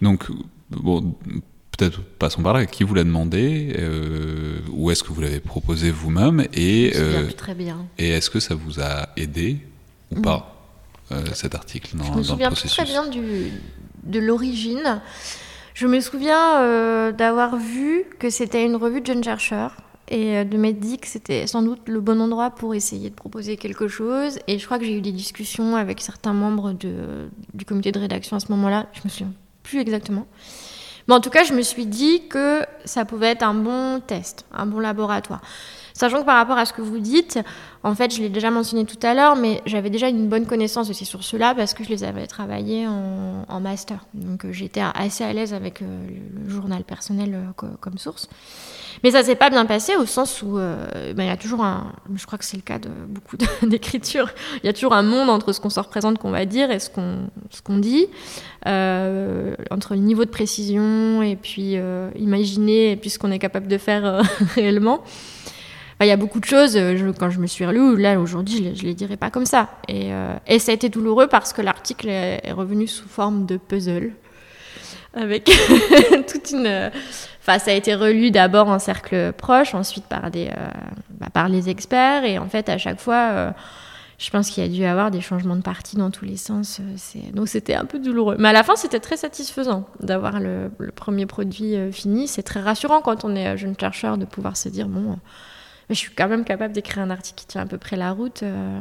Donc, 0.00 0.26
bon, 0.70 1.14
peut-être 1.82 2.02
passons 2.18 2.42
par 2.42 2.52
là. 2.52 2.66
Qui 2.66 2.84
vous 2.84 2.94
l'a 2.94 3.04
demandé 3.04 3.74
euh, 3.78 4.58
Ou 4.70 4.90
est-ce 4.90 5.02
que 5.02 5.12
vous 5.12 5.20
l'avez 5.20 5.40
proposé 5.40 5.90
vous-même 5.90 6.46
Et, 6.54 6.92
euh, 6.96 7.30
très 7.32 7.54
bien. 7.54 7.86
Et 7.98 8.10
est-ce 8.10 8.30
que 8.30 8.40
ça 8.40 8.54
vous 8.54 8.80
a 8.80 9.08
aidé 9.16 9.58
ou 10.10 10.18
mm. 10.18 10.22
pas 10.22 10.48
cet 11.34 11.54
article 11.54 11.96
dans, 11.96 12.04
Je 12.04 12.12
me 12.12 12.22
souviens 12.22 12.50
très 12.50 12.84
bien 12.84 13.06
du, 13.06 13.52
de 14.04 14.18
l'origine. 14.18 15.02
Je 15.74 15.86
me 15.86 16.00
souviens 16.00 17.12
d'avoir 17.12 17.56
vu 17.56 18.04
que 18.18 18.30
c'était 18.30 18.64
une 18.64 18.76
revue 18.76 19.02
de 19.02 19.06
jeunes 19.06 19.24
chercheurs 19.24 19.76
et 20.08 20.44
de 20.44 20.56
m'être 20.56 20.80
dit 20.80 20.98
que 20.98 21.06
c'était 21.06 21.46
sans 21.46 21.62
doute 21.62 21.86
le 21.86 22.00
bon 22.00 22.18
endroit 22.20 22.50
pour 22.50 22.74
essayer 22.74 23.10
de 23.10 23.14
proposer 23.14 23.58
quelque 23.58 23.88
chose. 23.88 24.38
Et 24.46 24.58
je 24.58 24.64
crois 24.64 24.78
que 24.78 24.86
j'ai 24.86 24.96
eu 24.96 25.02
des 25.02 25.12
discussions 25.12 25.76
avec 25.76 26.00
certains 26.00 26.32
membres 26.32 26.72
de, 26.72 27.28
du 27.52 27.66
comité 27.66 27.92
de 27.92 27.98
rédaction 27.98 28.36
à 28.36 28.40
ce 28.40 28.50
moment-là. 28.52 28.86
Je 28.94 29.00
me 29.04 29.10
souviens 29.10 29.32
plus 29.62 29.80
exactement. 29.80 30.26
Mais 31.08 31.14
en 31.14 31.20
tout 31.20 31.30
cas, 31.30 31.44
je 31.44 31.52
me 31.52 31.62
suis 31.62 31.86
dit 31.86 32.28
que 32.28 32.62
ça 32.84 33.04
pouvait 33.04 33.28
être 33.28 33.42
un 33.42 33.54
bon 33.54 34.00
test, 34.00 34.44
un 34.52 34.66
bon 34.66 34.78
laboratoire. 34.78 35.40
Sachant 35.94 36.20
que 36.20 36.26
par 36.26 36.36
rapport 36.36 36.58
à 36.58 36.64
ce 36.64 36.72
que 36.72 36.82
vous 36.82 36.98
dites, 36.98 37.38
en 37.84 37.94
fait, 37.94 38.14
je 38.14 38.22
l'ai 38.22 38.28
déjà 38.28 38.50
mentionné 38.50 38.84
tout 38.84 38.98
à 39.02 39.14
l'heure, 39.14 39.34
mais 39.34 39.60
j'avais 39.66 39.90
déjà 39.90 40.08
une 40.08 40.28
bonne 40.28 40.46
connaissance 40.46 40.88
de 40.88 40.92
ces 40.92 41.04
sources-là 41.04 41.54
parce 41.54 41.74
que 41.74 41.82
je 41.82 41.88
les 41.88 42.04
avais 42.04 42.26
travaillées 42.26 42.86
en, 42.86 43.60
master. 43.60 44.04
Donc 44.14 44.44
euh, 44.44 44.52
j'étais 44.52 44.82
assez 44.94 45.22
à 45.22 45.32
l'aise 45.32 45.54
avec 45.54 45.82
euh, 45.82 46.06
le, 46.44 46.50
journal 46.50 46.82
personnel 46.82 47.34
euh, 47.34 47.66
comme 47.80 47.98
source. 47.98 48.28
Mais 49.04 49.12
ça 49.12 49.22
s'est 49.22 49.36
pas 49.36 49.50
bien 49.50 49.66
passé 49.66 49.94
au 49.96 50.06
sens 50.06 50.42
où 50.42 50.56
ben, 50.56 51.14
il 51.18 51.26
y 51.26 51.30
a 51.30 51.36
toujours 51.36 51.64
un, 51.64 51.92
je 52.14 52.26
crois 52.26 52.38
que 52.38 52.44
c'est 52.44 52.56
le 52.56 52.62
cas 52.62 52.78
de 52.78 52.88
beaucoup 53.08 53.36
d'écritures, 53.62 54.30
il 54.62 54.66
y 54.66 54.68
a 54.68 54.72
toujours 54.72 54.92
un 54.94 55.02
monde 55.02 55.30
entre 55.30 55.52
ce 55.52 55.60
qu'on 55.60 55.70
se 55.70 55.80
représente, 55.80 56.18
qu'on 56.18 56.30
va 56.30 56.44
dire, 56.44 56.70
et 56.70 56.78
ce 56.78 56.90
qu'on 56.90 57.78
dit, 57.78 58.06
entre 58.64 59.94
le 59.94 60.00
niveau 60.00 60.24
de 60.24 60.30
précision 60.30 61.22
et 61.22 61.36
puis 61.36 61.76
imaginer 62.16 62.92
et 62.92 62.96
puis 62.96 63.10
ce 63.10 63.18
qu'on 63.18 63.30
est 63.30 63.38
capable 63.38 63.66
de 63.66 63.78
faire 63.78 64.22
réellement 64.54 65.02
il 66.04 66.08
y 66.08 66.12
a 66.12 66.16
beaucoup 66.16 66.40
de 66.40 66.44
choses, 66.44 66.76
euh, 66.76 67.12
quand 67.18 67.30
je 67.30 67.38
me 67.38 67.46
suis 67.46 67.66
relue, 67.66 67.96
là 67.96 68.18
aujourd'hui, 68.18 68.72
je 68.74 68.82
ne 68.82 68.88
les 68.88 68.94
dirais 68.94 69.16
pas 69.16 69.30
comme 69.30 69.46
ça. 69.46 69.68
Et, 69.88 70.12
euh, 70.12 70.34
et, 70.46 70.58
ça 70.58 70.72
a 70.72 70.74
été 70.74 70.88
douloureux 70.88 71.26
parce 71.26 71.52
que 71.52 71.62
l'article 71.62 72.08
est, 72.08 72.52
revenu 72.52 72.86
sous 72.86 73.08
forme 73.08 73.46
de 73.46 73.56
puzzle. 73.56 74.12
Avec 75.14 75.44
toute 76.26 76.52
une. 76.52 76.90
Enfin, 77.40 77.58
ça 77.58 77.72
a 77.72 77.74
été 77.74 77.94
relu 77.94 78.30
d'abord 78.30 78.68
en 78.68 78.78
cercle 78.78 79.32
proche, 79.34 79.74
ensuite 79.74 80.04
par, 80.04 80.30
des, 80.30 80.46
euh, 80.46 80.70
bah, 81.10 81.26
par 81.32 81.50
les 81.50 81.68
experts. 81.68 82.24
Et 82.24 82.38
en 82.38 82.48
fait, 82.48 82.70
à 82.70 82.78
chaque 82.78 82.98
fois, 82.98 83.52
je 84.16 84.30
pense 84.30 84.48
qu'il 84.48 84.62
y 84.62 84.66
a 84.66 84.70
dû 84.70 84.80
y 84.80 84.86
avoir 84.86 85.10
des 85.10 85.20
changements 85.20 85.56
de 85.56 85.60
partie 85.60 85.96
dans 85.96 86.10
tous 86.10 86.24
les 86.24 86.38
sens. 86.38 86.80
Donc 87.34 87.48
c'était 87.48 87.74
un 87.74 87.84
peu 87.84 87.98
douloureux. 87.98 88.36
Mais 88.38 88.48
à 88.48 88.52
la 88.54 88.62
fin, 88.62 88.74
c'était 88.74 89.00
très 89.00 89.18
satisfaisant 89.18 89.86
d'avoir 90.00 90.40
le, 90.40 90.70
premier 90.96 91.26
produit 91.26 91.74
fini. 91.92 92.26
C'est 92.26 92.42
très 92.42 92.60
rassurant 92.60 93.02
quand 93.02 93.26
on 93.26 93.36
est 93.36 93.58
jeune 93.58 93.74
chercheur 93.78 94.16
de 94.16 94.24
pouvoir 94.24 94.56
se 94.56 94.70
dire 94.70 94.88
bon 94.88 95.18
je 95.94 95.98
suis 95.98 96.10
quand 96.10 96.28
même 96.28 96.44
capable 96.44 96.72
d'écrire 96.72 97.02
un 97.02 97.10
article 97.10 97.40
qui 97.40 97.46
tient 97.46 97.62
à 97.62 97.66
peu 97.66 97.78
près 97.78 97.96
la 97.96 98.12
route. 98.12 98.42
Euh. 98.42 98.80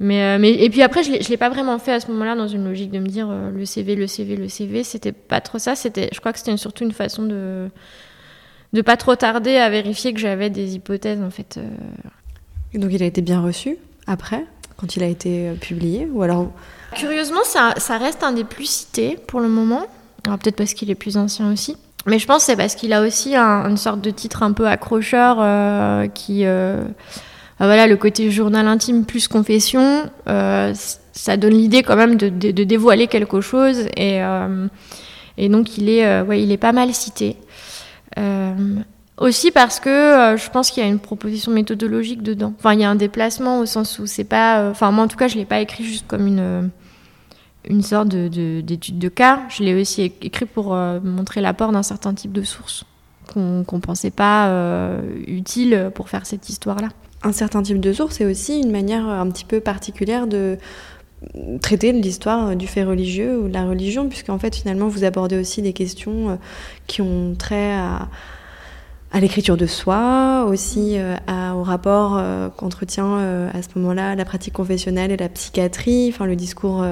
Mais, 0.00 0.22
euh, 0.22 0.38
mais, 0.38 0.52
et 0.52 0.70
puis 0.70 0.82
après, 0.82 1.02
je 1.02 1.10
ne 1.10 1.18
l'ai 1.18 1.36
pas 1.36 1.48
vraiment 1.48 1.78
fait 1.78 1.92
à 1.92 2.00
ce 2.00 2.08
moment-là 2.08 2.36
dans 2.36 2.46
une 2.46 2.64
logique 2.64 2.90
de 2.90 2.98
me 2.98 3.08
dire 3.08 3.28
euh, 3.30 3.50
le 3.50 3.64
CV, 3.64 3.96
le 3.96 4.06
CV, 4.06 4.36
le 4.36 4.48
CV. 4.48 4.84
C'était 4.84 5.12
pas 5.12 5.40
trop 5.40 5.58
ça. 5.58 5.74
C'était, 5.74 6.08
je 6.12 6.20
crois 6.20 6.32
que 6.32 6.38
c'était 6.38 6.56
surtout 6.56 6.84
une 6.84 6.92
façon 6.92 7.24
de 7.24 7.68
de 8.74 8.82
pas 8.82 8.98
trop 8.98 9.16
tarder 9.16 9.56
à 9.56 9.70
vérifier 9.70 10.12
que 10.12 10.20
j'avais 10.20 10.50
des 10.50 10.74
hypothèses 10.74 11.22
en 11.22 11.30
fait. 11.30 11.58
Et 12.74 12.78
donc 12.78 12.92
il 12.92 13.02
a 13.02 13.06
été 13.06 13.22
bien 13.22 13.40
reçu 13.40 13.78
après, 14.06 14.44
quand 14.76 14.94
il 14.94 15.02
a 15.02 15.06
été 15.06 15.52
publié, 15.58 16.06
ou 16.12 16.22
alors 16.22 16.52
Curieusement, 16.94 17.40
ça, 17.44 17.72
ça 17.78 17.96
reste 17.96 18.22
un 18.22 18.32
des 18.32 18.44
plus 18.44 18.66
cités 18.66 19.16
pour 19.26 19.40
le 19.40 19.48
moment. 19.48 19.86
Alors 20.26 20.38
peut-être 20.38 20.56
parce 20.56 20.74
qu'il 20.74 20.90
est 20.90 20.94
plus 20.94 21.16
ancien 21.16 21.50
aussi. 21.50 21.78
Mais 22.06 22.18
je 22.18 22.26
pense 22.26 22.44
c'est 22.44 22.56
parce 22.56 22.74
qu'il 22.74 22.92
a 22.92 23.02
aussi 23.02 23.36
une 23.36 23.76
sorte 23.76 24.00
de 24.00 24.10
titre 24.10 24.42
un 24.42 24.52
peu 24.52 24.66
accrocheur 24.66 25.38
euh, 25.40 26.06
qui. 26.08 26.44
Euh, 26.44 26.82
bah 27.58 27.66
voilà, 27.66 27.86
le 27.88 27.96
côté 27.96 28.30
journal 28.30 28.68
intime 28.68 29.04
plus 29.04 29.26
confession, 29.26 30.08
euh, 30.28 30.72
ça 31.12 31.36
donne 31.36 31.54
l'idée 31.54 31.82
quand 31.82 31.96
même 31.96 32.14
de, 32.16 32.28
dévoiler 32.28 33.08
quelque 33.08 33.40
chose. 33.40 33.88
Et, 33.96 34.20
et 35.36 35.48
donc, 35.48 35.76
il 35.76 35.88
est, 35.88 36.22
ouais, 36.22 36.40
il 36.40 36.52
est 36.52 36.56
pas 36.56 36.70
mal 36.70 36.94
cité. 36.94 37.36
aussi 39.16 39.50
parce 39.50 39.80
que 39.80 40.36
je 40.38 40.50
pense 40.50 40.70
qu'il 40.70 40.84
y 40.84 40.86
a 40.86 40.88
une 40.88 41.00
proposition 41.00 41.50
méthodologique 41.50 42.22
dedans. 42.22 42.54
Enfin, 42.60 42.74
il 42.74 42.80
y 42.80 42.84
a 42.84 42.90
un 42.90 42.94
déplacement 42.94 43.58
au 43.58 43.66
sens 43.66 43.98
où 43.98 44.06
c'est 44.06 44.22
pas. 44.22 44.70
Enfin, 44.70 44.92
moi 44.92 45.02
en 45.02 45.08
tout 45.08 45.16
cas, 45.16 45.26
je 45.26 45.34
l'ai 45.34 45.44
pas 45.44 45.58
écrit 45.58 45.82
juste 45.82 46.06
comme 46.06 46.28
une 46.28 46.70
une 47.64 47.82
sorte 47.82 48.08
d'étude 48.08 48.98
de, 48.98 49.08
cas. 49.08 49.42
Je 49.48 49.62
l'ai 49.62 49.80
aussi 49.80 50.02
écrit 50.02 50.46
pour 50.46 50.74
euh, 50.74 51.00
montrer 51.00 51.40
l'apport 51.40 51.72
d'un 51.72 51.82
certain 51.82 52.14
type 52.14 52.32
de 52.32 52.42
sources 52.42 52.84
qu'on 53.32 53.64
ne 53.70 53.80
pensait 53.80 54.10
pas 54.10 54.48
euh, 54.48 55.02
utile 55.26 55.90
pour 55.94 56.08
faire 56.08 56.24
cette 56.24 56.48
histoire-là. 56.48 56.88
Un 57.22 57.32
certain 57.32 57.62
type 57.62 57.80
de 57.80 57.92
source, 57.92 58.16
c'est 58.16 58.24
aussi 58.24 58.60
une 58.60 58.70
manière 58.70 59.06
un 59.06 59.28
petit 59.30 59.44
peu 59.44 59.60
particulière 59.60 60.26
de 60.26 60.56
traiter 61.60 61.92
l'histoire 61.92 62.56
du 62.56 62.66
fait 62.66 62.84
religieux 62.84 63.38
ou 63.40 63.48
de 63.48 63.52
la 63.52 63.64
religion, 63.64 64.08
puisqu'en 64.08 64.38
fait 64.38 64.54
finalement 64.54 64.88
vous 64.88 65.04
abordez 65.04 65.38
aussi 65.38 65.62
des 65.62 65.72
questions 65.72 66.30
euh, 66.30 66.36
qui 66.86 67.02
ont 67.02 67.34
trait 67.34 67.72
à 67.72 68.08
à 69.10 69.20
l'écriture 69.20 69.56
de 69.56 69.66
soi, 69.66 70.44
aussi 70.48 70.98
euh, 70.98 71.16
au 71.54 71.62
rapport 71.62 72.16
euh, 72.18 72.48
qu'entretient 72.54 73.18
euh, 73.18 73.50
à 73.52 73.62
ce 73.62 73.68
moment-là 73.76 74.14
la 74.14 74.24
pratique 74.24 74.52
confessionnelle 74.52 75.10
et 75.10 75.16
la 75.16 75.28
psychiatrie, 75.28 76.10
enfin 76.12 76.26
le 76.26 76.36
discours 76.36 76.84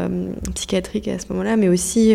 psychiatrique 0.54 1.08
à 1.08 1.18
ce 1.18 1.26
moment-là, 1.30 1.56
mais 1.56 1.68
aussi 1.68 2.14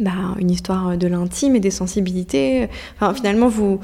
bah, 0.00 0.34
une 0.38 0.50
histoire 0.50 0.96
de 0.96 1.06
l'intime 1.06 1.56
et 1.56 1.60
des 1.60 1.70
sensibilités. 1.70 2.68
Enfin, 2.96 3.14
finalement, 3.14 3.48
vous, 3.48 3.80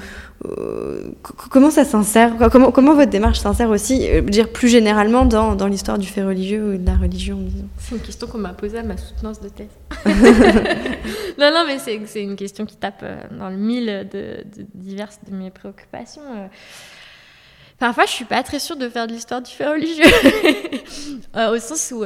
comment 1.51 1.71
ça 1.71 1.85
s'insère? 1.85 2.37
Comment, 2.51 2.73
comment 2.73 2.95
votre 2.95 3.11
démarche 3.11 3.41
s'insère 3.41 3.71
aussi, 3.71 4.09
dire 4.23 4.51
plus 4.51 4.69
généralement, 4.69 5.25
dans, 5.25 5.55
dans 5.55 5.67
l'histoire 5.67 5.99
du 5.99 6.09
fait 6.09 6.25
religieux 6.25 6.75
ou 6.75 6.79
de 6.79 6.87
la 6.87 6.97
religion, 6.97 7.39
C'est 7.79 7.95
une 7.95 8.01
question 8.01 8.27
qu'on 8.27 8.39
m'a 8.39 8.55
posée 8.55 8.79
à 8.79 8.83
ma 8.83 8.97
soutenance 8.97 9.41
de 9.41 9.49
thèse. 9.49 9.69
non, 11.39 11.51
non, 11.53 11.65
mais 11.67 11.79
c'est 11.79 12.23
une 12.23 12.37
question 12.37 12.67
qui 12.67 12.77
tape 12.77 13.01
euh, 13.03 13.17
dans 13.39 13.51
le 13.51 13.57
mille 13.57 14.09
de, 14.13 14.45
diverses 14.75 15.21
de 15.29 15.35
mes 15.35 15.51
préoccupations. 15.51 16.23
Euh. 16.23 16.47
Parfois, 17.79 18.05
je 18.07 18.11
suis 18.11 18.25
pas 18.25 18.43
très 18.43 18.59
sûre 18.59 18.77
de 18.77 18.89
faire 18.89 19.07
de 19.07 19.13
l'histoire 19.13 19.41
du 19.41 19.51
fait 19.51 19.67
religieux, 19.67 20.05
euh, 21.37 21.55
au 21.55 21.59
sens 21.59 21.93
où 21.95 22.05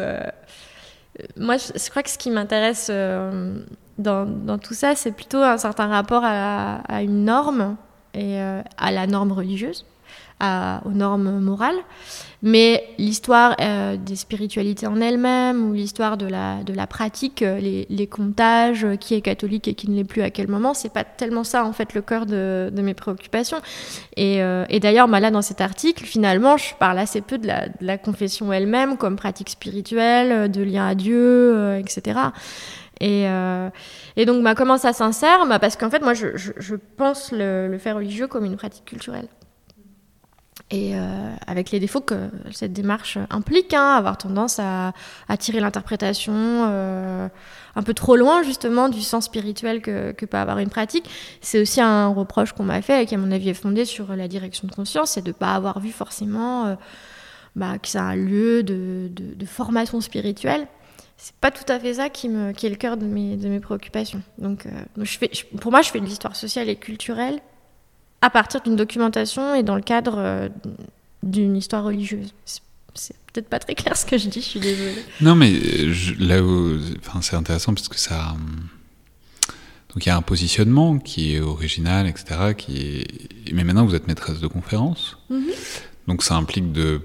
moi, 1.37 1.57
je, 1.57 1.91
crois 1.91 2.03
que 2.03 2.11
ce 2.11 2.19
qui 2.19 2.31
m'intéresse 2.31 2.91
dans, 2.91 4.27
dans, 4.27 4.59
tout 4.59 4.75
ça, 4.75 4.95
c'est 4.97 5.13
plutôt 5.13 5.43
un 5.43 5.59
certain 5.59 5.87
rapport 5.87 6.23
à, 6.25 6.77
à 6.93 7.03
une 7.03 7.25
norme 7.25 7.77
et 8.15 8.41
à 8.41 8.91
la 8.91 9.07
norme 9.07 9.33
religieuse 9.33 9.87
aux 10.41 10.91
normes 10.91 11.41
morales. 11.41 11.79
Mais 12.45 12.85
l'histoire 12.99 13.57
euh, 13.59 13.97
des 13.97 14.17
spiritualités 14.17 14.87
en 14.87 15.01
elles-mêmes 15.01 15.67
ou 15.67 15.73
l'histoire 15.73 16.19
de 16.19 16.27
la, 16.27 16.87
pratique, 16.87 17.41
euh, 17.41 17.59
les, 17.59 18.07
comptages, 18.07 18.85
euh, 18.85 18.97
qui 18.97 19.15
est 19.15 19.23
catholique 19.23 19.67
et 19.67 19.73
qui 19.73 19.89
ne 19.89 19.97
l'est 19.97 20.05
plus 20.05 20.21
à 20.21 20.29
quel 20.29 20.49
moment, 20.49 20.75
c'est 20.75 20.93
pas 20.93 21.05
tellement 21.05 21.43
ça 21.43 21.65
en 21.65 21.73
fait 21.73 21.95
le 21.95 22.03
cœur 22.03 22.27
de, 22.27 22.71
mes 22.75 22.93
préoccupations. 22.93 23.63
Et, 24.19 24.41
d'ailleurs, 24.79 25.09
bah, 25.09 25.21
là 25.21 25.31
dans 25.31 25.41
cet 25.41 25.63
article, 25.63 26.05
finalement, 26.05 26.59
je 26.59 26.75
parle 26.75 26.99
assez 26.99 27.23
peu 27.23 27.39
de 27.39 27.49
la, 27.81 27.97
confession 27.97 28.53
elle-même 28.53 28.99
comme 28.99 29.17
pratique 29.17 29.49
spirituelle, 29.49 30.51
de 30.51 30.63
lien 30.63 30.87
à 30.87 30.95
Dieu, 30.95 31.79
etc. 31.79 32.21
Et, 33.01 33.25
donc, 34.27 34.45
bah, 34.45 34.55
comment 34.55 34.77
ça 34.77 34.93
s'insère? 34.93 35.47
Bah, 35.47 35.59
Parce 35.59 35.77
qu'en 35.77 35.89
fait, 35.89 36.03
moi, 36.03 36.13
je 36.13 36.75
pense 36.99 37.33
le, 37.33 37.69
le, 37.69 37.79
fait 37.79 37.93
religieux 37.93 38.27
comme 38.27 38.45
une 38.45 38.57
pratique 38.57 38.85
culturelle. 38.85 39.29
Et 40.75 40.97
euh, 40.97 41.33
avec 41.47 41.71
les 41.71 41.79
défauts 41.79 42.01
que 42.01 42.31
cette 42.51 42.73
démarche 42.73 43.17
implique, 43.31 43.73
hein, 43.75 43.95
avoir 43.95 44.19
tendance 44.19 44.59
à, 44.59 44.93
tirer 45.39 45.61
l'interprétation 45.61 46.33
euh, 46.35 47.29
un 47.77 47.83
peu 47.85 47.95
trop 47.95 48.17
loin 48.17 48.43
justement 48.43 48.89
du 48.89 49.01
sens 49.01 49.27
spirituel 49.27 49.81
que, 49.81 50.11
peut 50.13 50.37
avoir 50.37 50.59
une 50.59 50.71
pratique. 50.71 51.09
C'est 51.41 51.61
aussi 51.61 51.81
un 51.81 52.09
reproche 52.09 52.55
qu'on 52.55 52.65
m'a 52.65 52.83
fait 52.83 53.05
et 53.05 53.07
qui 53.07 53.15
à 53.15 53.19
mon 53.19 53.31
avis 53.31 53.51
est 53.51 53.55
fondé 53.55 53.85
sur 53.85 54.17
la 54.17 54.27
direction 54.27 54.67
de 54.67 54.75
conscience, 54.75 55.13
c'est 55.13 55.23
de 55.23 55.29
ne 55.29 55.33
pas 55.33 55.55
avoir 55.55 55.79
vu 55.79 55.93
forcément 55.93 56.67
euh, 56.67 56.75
bah, 57.55 57.79
que 57.79 57.87
c'est 57.87 57.99
un 57.99 58.17
lieu 58.17 58.65
de, 58.65 59.13
formation 59.47 60.01
spirituelle. 60.01 60.67
C'est 61.17 61.37
pas 61.37 61.53
tout 61.53 61.73
à 61.73 61.79
fait 61.79 61.95
ça 61.95 62.09
qui, 62.09 62.27
est 62.27 62.69
le 62.69 62.75
cœur 62.75 62.97
de 62.97 63.07
mes, 63.07 63.61
préoccupations. 63.61 64.23
Donc, 64.39 64.67
pour 65.61 65.71
moi, 65.71 65.83
je 65.83 65.91
fais 65.91 66.01
de 66.01 66.05
l'histoire 66.05 66.35
sociale 66.35 66.69
et 66.69 66.75
culturelle 66.75 67.41
à 68.25 68.31
partir 68.31 68.63
d'une 68.63 68.75
documentation 68.75 69.55
et 69.55 69.63
dans 69.63 69.77
le 69.77 69.83
cadre 69.83 70.15
euh, 70.17 70.49
d'une 71.23 71.57
histoire 71.57 71.85
religieuse. 71.85 72.33
C'est 72.95 73.17
peut-être 73.31 73.51
pas 73.51 73.59
très 73.59 73.75
clair 73.75 73.95
ce 73.99 74.07
que 74.07 74.17
je 74.17 74.29
dis, 74.31 74.41
je 74.41 74.47
suis 74.47 74.61
désolée. 74.61 75.05
Non, 75.21 75.35
mais 75.35 75.53
là 76.19 76.43
où, 76.43 76.79
enfin, 77.01 77.21
c'est 77.21 77.37
intéressant 77.37 77.75
parce 77.75 77.89
que 77.89 77.99
ça. 77.99 78.31
Hum, 78.31 78.69
donc 79.91 80.07
il 80.07 80.09
y 80.09 80.13
a 80.13 80.17
un 80.17 80.23
positionnement 80.23 80.99
qui 80.99 81.35
est 81.35 81.41
original, 81.41 82.07
etc. 82.07 82.55
Qui 82.57 82.79
est... 82.79 83.53
Mais 83.53 83.63
maintenant 83.63 83.85
vous 83.85 83.95
êtes 83.95 84.09
maîtresse 84.09 84.41
de 84.41 84.47
conférence. 84.47 85.19
Mm-hmm. 85.31 85.53
Donc 86.09 86.23
ça 86.23 86.35
implique 86.35 86.73
de 86.73 87.03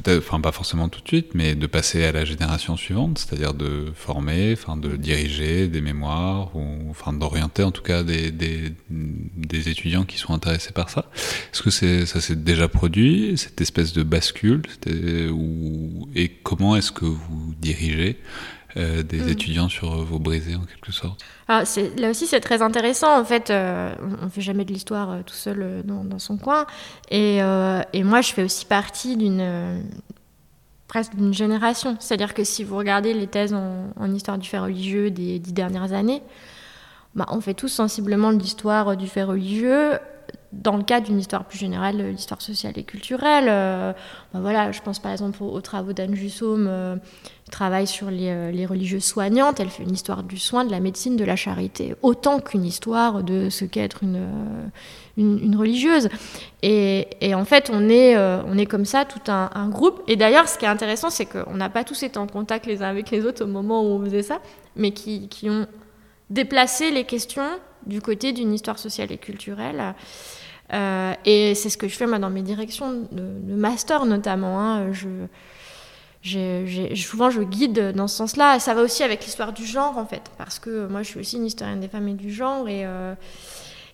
peut-être, 0.00 0.18
enfin 0.18 0.40
pas 0.40 0.52
forcément 0.52 0.88
tout 0.88 1.00
de 1.00 1.08
suite, 1.08 1.34
mais 1.34 1.54
de 1.54 1.66
passer 1.66 2.04
à 2.04 2.12
la 2.12 2.24
génération 2.24 2.76
suivante, 2.76 3.18
c'est-à-dire 3.18 3.54
de 3.54 3.86
former, 3.94 4.52
enfin 4.52 4.76
de 4.76 4.96
diriger 4.96 5.68
des 5.68 5.80
mémoires, 5.80 6.54
ou 6.56 6.90
enfin 6.90 7.12
d'orienter 7.12 7.62
en 7.62 7.70
tout 7.70 7.82
cas 7.82 8.02
des, 8.02 8.72
étudiants 9.50 10.04
qui 10.04 10.18
sont 10.18 10.32
intéressés 10.32 10.72
par 10.72 10.90
ça. 10.90 11.10
Est-ce 11.52 11.62
que 11.62 11.70
ça 12.06 12.20
s'est 12.20 12.36
déjà 12.36 12.68
produit, 12.68 13.36
cette 13.36 13.60
espèce 13.60 13.92
de 13.92 14.02
bascule, 14.02 14.62
et 16.14 16.28
comment 16.42 16.76
est-ce 16.76 16.92
que 16.92 17.04
vous 17.04 17.54
dirigez 17.60 18.18
euh, 18.76 19.02
des 19.02 19.20
mm. 19.20 19.28
étudiants 19.28 19.68
sur 19.68 20.04
vos 20.04 20.18
brisés 20.18 20.54
en 20.54 20.64
quelque 20.64 20.92
sorte 20.92 21.24
ah, 21.48 21.64
Là 21.98 22.10
aussi, 22.10 22.26
c'est 22.26 22.40
très 22.40 22.62
intéressant. 22.62 23.18
En 23.18 23.24
fait, 23.24 23.50
euh, 23.50 23.92
on 24.22 24.26
ne 24.26 24.30
fait 24.30 24.40
jamais 24.40 24.64
de 24.64 24.72
l'histoire 24.72 25.10
euh, 25.10 25.22
tout 25.24 25.34
seul 25.34 25.82
dans, 25.84 26.04
dans, 26.04 26.18
son 26.18 26.36
coin. 26.36 26.66
Et, 27.10 27.38
et, 27.92 28.04
moi, 28.04 28.20
je 28.20 28.32
fais 28.32 28.44
aussi 28.44 28.66
partie 28.66 29.16
d'une 29.16 29.82
presque 30.86 31.14
d'une 31.14 31.34
génération. 31.34 31.96
C'est-à-dire 32.00 32.34
que 32.34 32.44
si 32.44 32.64
vous 32.64 32.76
regardez 32.76 33.14
les 33.14 33.26
thèses 33.26 33.54
en, 33.54 34.12
histoire 34.12 34.38
du 34.38 34.48
fait 34.48 34.58
religieux 34.58 35.10
des 35.10 35.38
dix 35.38 35.52
dernières 35.52 35.92
années, 35.92 36.22
bah, 37.14 37.26
on 37.30 37.40
fait 37.40 37.54
tous 37.54 37.68
sensiblement 37.68 38.32
de 38.32 38.38
l'histoire 38.38 38.96
du 38.96 39.08
fait 39.08 39.22
religieux 39.22 39.98
dans 40.52 40.76
le 40.76 40.82
cadre 40.82 41.06
d'une 41.06 41.18
histoire 41.18 41.44
plus 41.44 41.58
générale, 41.58 42.10
l'histoire 42.10 42.42
sociale 42.42 42.72
et 42.76 42.84
culturelle. 42.84 43.46
bah 43.46 44.40
voilà, 44.40 44.72
je 44.72 44.80
pense 44.82 44.98
par 44.98 45.12
exemple 45.12 45.42
aux, 45.42 45.60
travaux 45.60 45.92
d'Anne 45.92 46.14
Jussaume 46.14 46.98
travaille 47.50 47.86
sur 47.86 48.10
les, 48.10 48.30
euh, 48.30 48.66
religieuses 48.66 49.04
soignantes. 49.04 49.60
Elle 49.60 49.68
fait 49.68 49.82
une 49.82 49.92
histoire 49.92 50.22
du 50.22 50.38
soin, 50.38 50.64
de 50.64 50.70
la 50.70 50.80
médecine, 50.80 51.16
de 51.16 51.24
la 51.24 51.36
charité, 51.36 51.94
autant 52.02 52.40
qu'une 52.40 52.64
histoire 52.64 53.22
de 53.22 53.50
ce 53.50 53.64
qu'est 53.64 53.80
être 53.80 54.02
une, 54.02 54.16
euh, 55.18 55.58
religieuse. 55.58 56.08
Et, 56.62 57.34
en 57.34 57.44
fait, 57.44 57.70
on 57.72 57.88
est, 57.88 58.16
euh, 58.16 58.64
comme 58.64 58.86
ça, 58.86 59.04
tout 59.04 59.30
un, 59.30 59.68
groupe. 59.68 60.02
Et 60.08 60.16
d'ailleurs, 60.16 60.48
ce 60.48 60.56
qui 60.56 60.64
est 60.64 60.68
intéressant, 60.68 61.10
c'est 61.10 61.26
qu'on 61.26 61.54
n'a 61.54 61.68
pas 61.68 61.84
tous 61.84 62.02
été 62.02 62.18
en 62.18 62.26
contact 62.26 62.66
les 62.66 62.82
uns 62.82 62.88
avec 62.88 63.10
les 63.10 63.26
autres 63.26 63.44
au 63.44 63.48
moment 63.48 63.82
où 63.82 63.86
on 63.86 64.04
faisait 64.04 64.22
ça, 64.22 64.40
mais 64.76 64.92
qui, 64.92 65.28
qui 65.28 65.50
ont 65.50 65.66
déplacé 66.30 66.90
les 66.90 67.04
questions 67.04 67.48
du 67.86 68.00
côté 68.00 68.32
d'une 68.32 68.54
histoire 68.54 68.78
sociale 68.78 69.10
et 69.12 69.18
culturelle. 69.18 69.94
Et 70.72 71.54
c'est 71.54 71.68
ce 71.68 71.76
que 71.76 71.88
je 71.88 71.96
fais 71.96 72.06
moi, 72.06 72.18
dans 72.18 72.30
mes 72.30 72.42
directions 72.42 73.06
de, 73.10 73.54
master 73.54 74.06
notamment. 74.06 74.60
Hein. 74.60 74.92
Je, 74.92 75.08
souvent 76.94 77.30
je 77.30 77.42
guide 77.42 77.92
dans 77.92 78.08
ce 78.08 78.16
sens-là. 78.16 78.58
Ça 78.58 78.74
va 78.74 78.82
aussi 78.82 79.02
avec 79.02 79.24
l'histoire 79.24 79.52
du 79.52 79.64
genre 79.64 79.98
en 79.98 80.06
fait, 80.06 80.22
parce 80.38 80.58
que 80.58 80.86
moi 80.86 81.02
je 81.02 81.08
suis 81.08 81.20
aussi 81.20 81.36
une 81.36 81.46
historienne 81.46 81.80
des 81.80 81.88
femmes 81.88 82.08
et 82.08 82.14
du 82.14 82.32
genre 82.32 82.68
et 82.68 82.84
euh, 82.84 83.14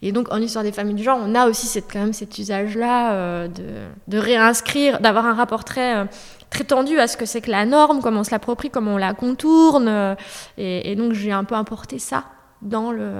et 0.02 0.12
donc 0.12 0.30
en 0.30 0.36
histoire 0.36 0.62
des 0.62 0.72
femmes 0.72 0.90
et 0.90 0.94
du 0.94 1.02
genre, 1.02 1.18
on 1.22 1.34
a 1.34 1.48
aussi 1.48 1.66
cette, 1.66 1.90
quand 1.90 2.00
même 2.00 2.12
cet 2.12 2.38
usage-là 2.38 3.14
euh, 3.14 3.48
de, 3.48 3.64
de, 4.08 4.18
réinscrire, 4.18 5.00
d'avoir 5.00 5.24
un 5.24 5.34
rapport 5.34 5.64
très 5.64 5.96
euh, 5.96 6.04
très 6.50 6.64
tendu 6.64 6.98
à 6.98 7.06
ce 7.06 7.16
que 7.16 7.24
c'est 7.24 7.40
que 7.40 7.50
la 7.50 7.64
norme, 7.64 8.02
comment 8.02 8.20
on 8.20 8.24
se 8.24 8.30
l'approprie, 8.30 8.68
comment 8.68 8.94
on 8.94 8.98
la 8.98 9.14
contourne. 9.14 10.16
Et, 10.58 10.92
et, 10.92 10.96
donc 10.96 11.12
j'ai 11.12 11.32
un 11.32 11.44
peu 11.44 11.54
importé 11.54 11.98
ça 11.98 12.24
dans, 12.60 12.92
le, 12.92 13.10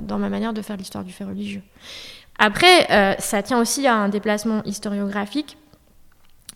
dans 0.00 0.18
ma 0.18 0.28
manière 0.28 0.52
de 0.52 0.62
faire 0.62 0.76
l'histoire 0.76 1.04
du 1.04 1.12
fait 1.12 1.24
religieux. 1.24 1.62
Après, 2.38 3.16
ça 3.18 3.42
tient 3.42 3.60
aussi 3.60 3.86
à 3.86 3.94
un 3.94 4.08
déplacement 4.08 4.62
historiographique 4.64 5.56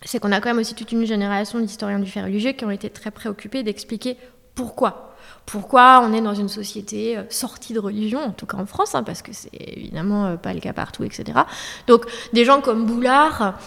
c'est 0.03 0.19
qu'on 0.19 0.31
a 0.31 0.39
quand 0.39 0.49
même 0.49 0.59
aussi 0.59 0.75
toute 0.75 0.91
une 0.91 1.05
génération 1.05 1.59
d'historiens 1.59 1.99
du 1.99 2.09
fait 2.09 2.23
religieux 2.23 2.53
qui 2.53 2.65
ont 2.65 2.71
été 2.71 2.89
très 2.89 3.11
préoccupés 3.11 3.63
d'expliquer 3.63 4.17
pourquoi. 4.55 5.15
Pourquoi 5.45 6.01
on 6.03 6.13
est 6.13 6.21
dans 6.21 6.33
une 6.33 6.49
société 6.49 7.17
euh, 7.17 7.23
sortie 7.29 7.73
de 7.73 7.79
religion, 7.79 8.19
en 8.19 8.31
tout 8.31 8.45
cas 8.45 8.57
en 8.57 8.65
France, 8.65 8.95
hein, 8.95 9.03
parce 9.03 9.21
que 9.21 9.33
c'est 9.33 9.49
évidemment 9.53 10.25
euh, 10.25 10.35
pas 10.35 10.53
le 10.53 10.59
cas 10.59 10.73
partout, 10.73 11.03
etc. 11.03 11.39
Donc 11.87 12.05
des 12.33 12.45
gens 12.45 12.61
comme 12.61 12.85
Boulard, 12.85 13.59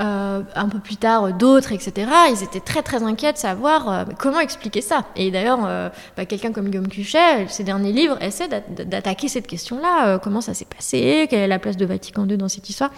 euh, 0.00 0.42
un 0.54 0.68
peu 0.68 0.78
plus 0.78 0.96
tard 0.96 1.32
d'autres, 1.32 1.72
etc., 1.72 2.10
ils 2.30 2.42
étaient 2.42 2.60
très 2.60 2.82
très 2.82 3.02
inquiets 3.02 3.32
de 3.32 3.38
savoir 3.38 4.06
comment 4.18 4.40
expliquer 4.40 4.80
ça? 4.80 5.04
Et 5.16 5.30
d'ailleurs, 5.30 5.90
bah, 6.16 6.24
quelqu'un 6.24 6.52
comme 6.52 6.68
Guillaume 6.68 6.88
Cuchet, 6.88 7.46
ses 7.48 7.64
derniers 7.64 7.92
livres, 7.92 8.20
essaie 8.22 8.48
d'attaquer 8.48 9.28
cette 9.28 9.46
question-là. 9.46 10.18
comment 10.18 10.40
ça 10.40 10.54
s'est 10.54 10.66
passé? 10.66 11.26
Quelle 11.28 11.40
est 11.40 11.48
la 11.48 11.58
place 11.58 11.76
de 11.76 11.86
Vatican 11.86 12.26
II 12.26 12.36
dans 12.36 12.48
cette 12.48 12.68
histoire? 12.68 12.90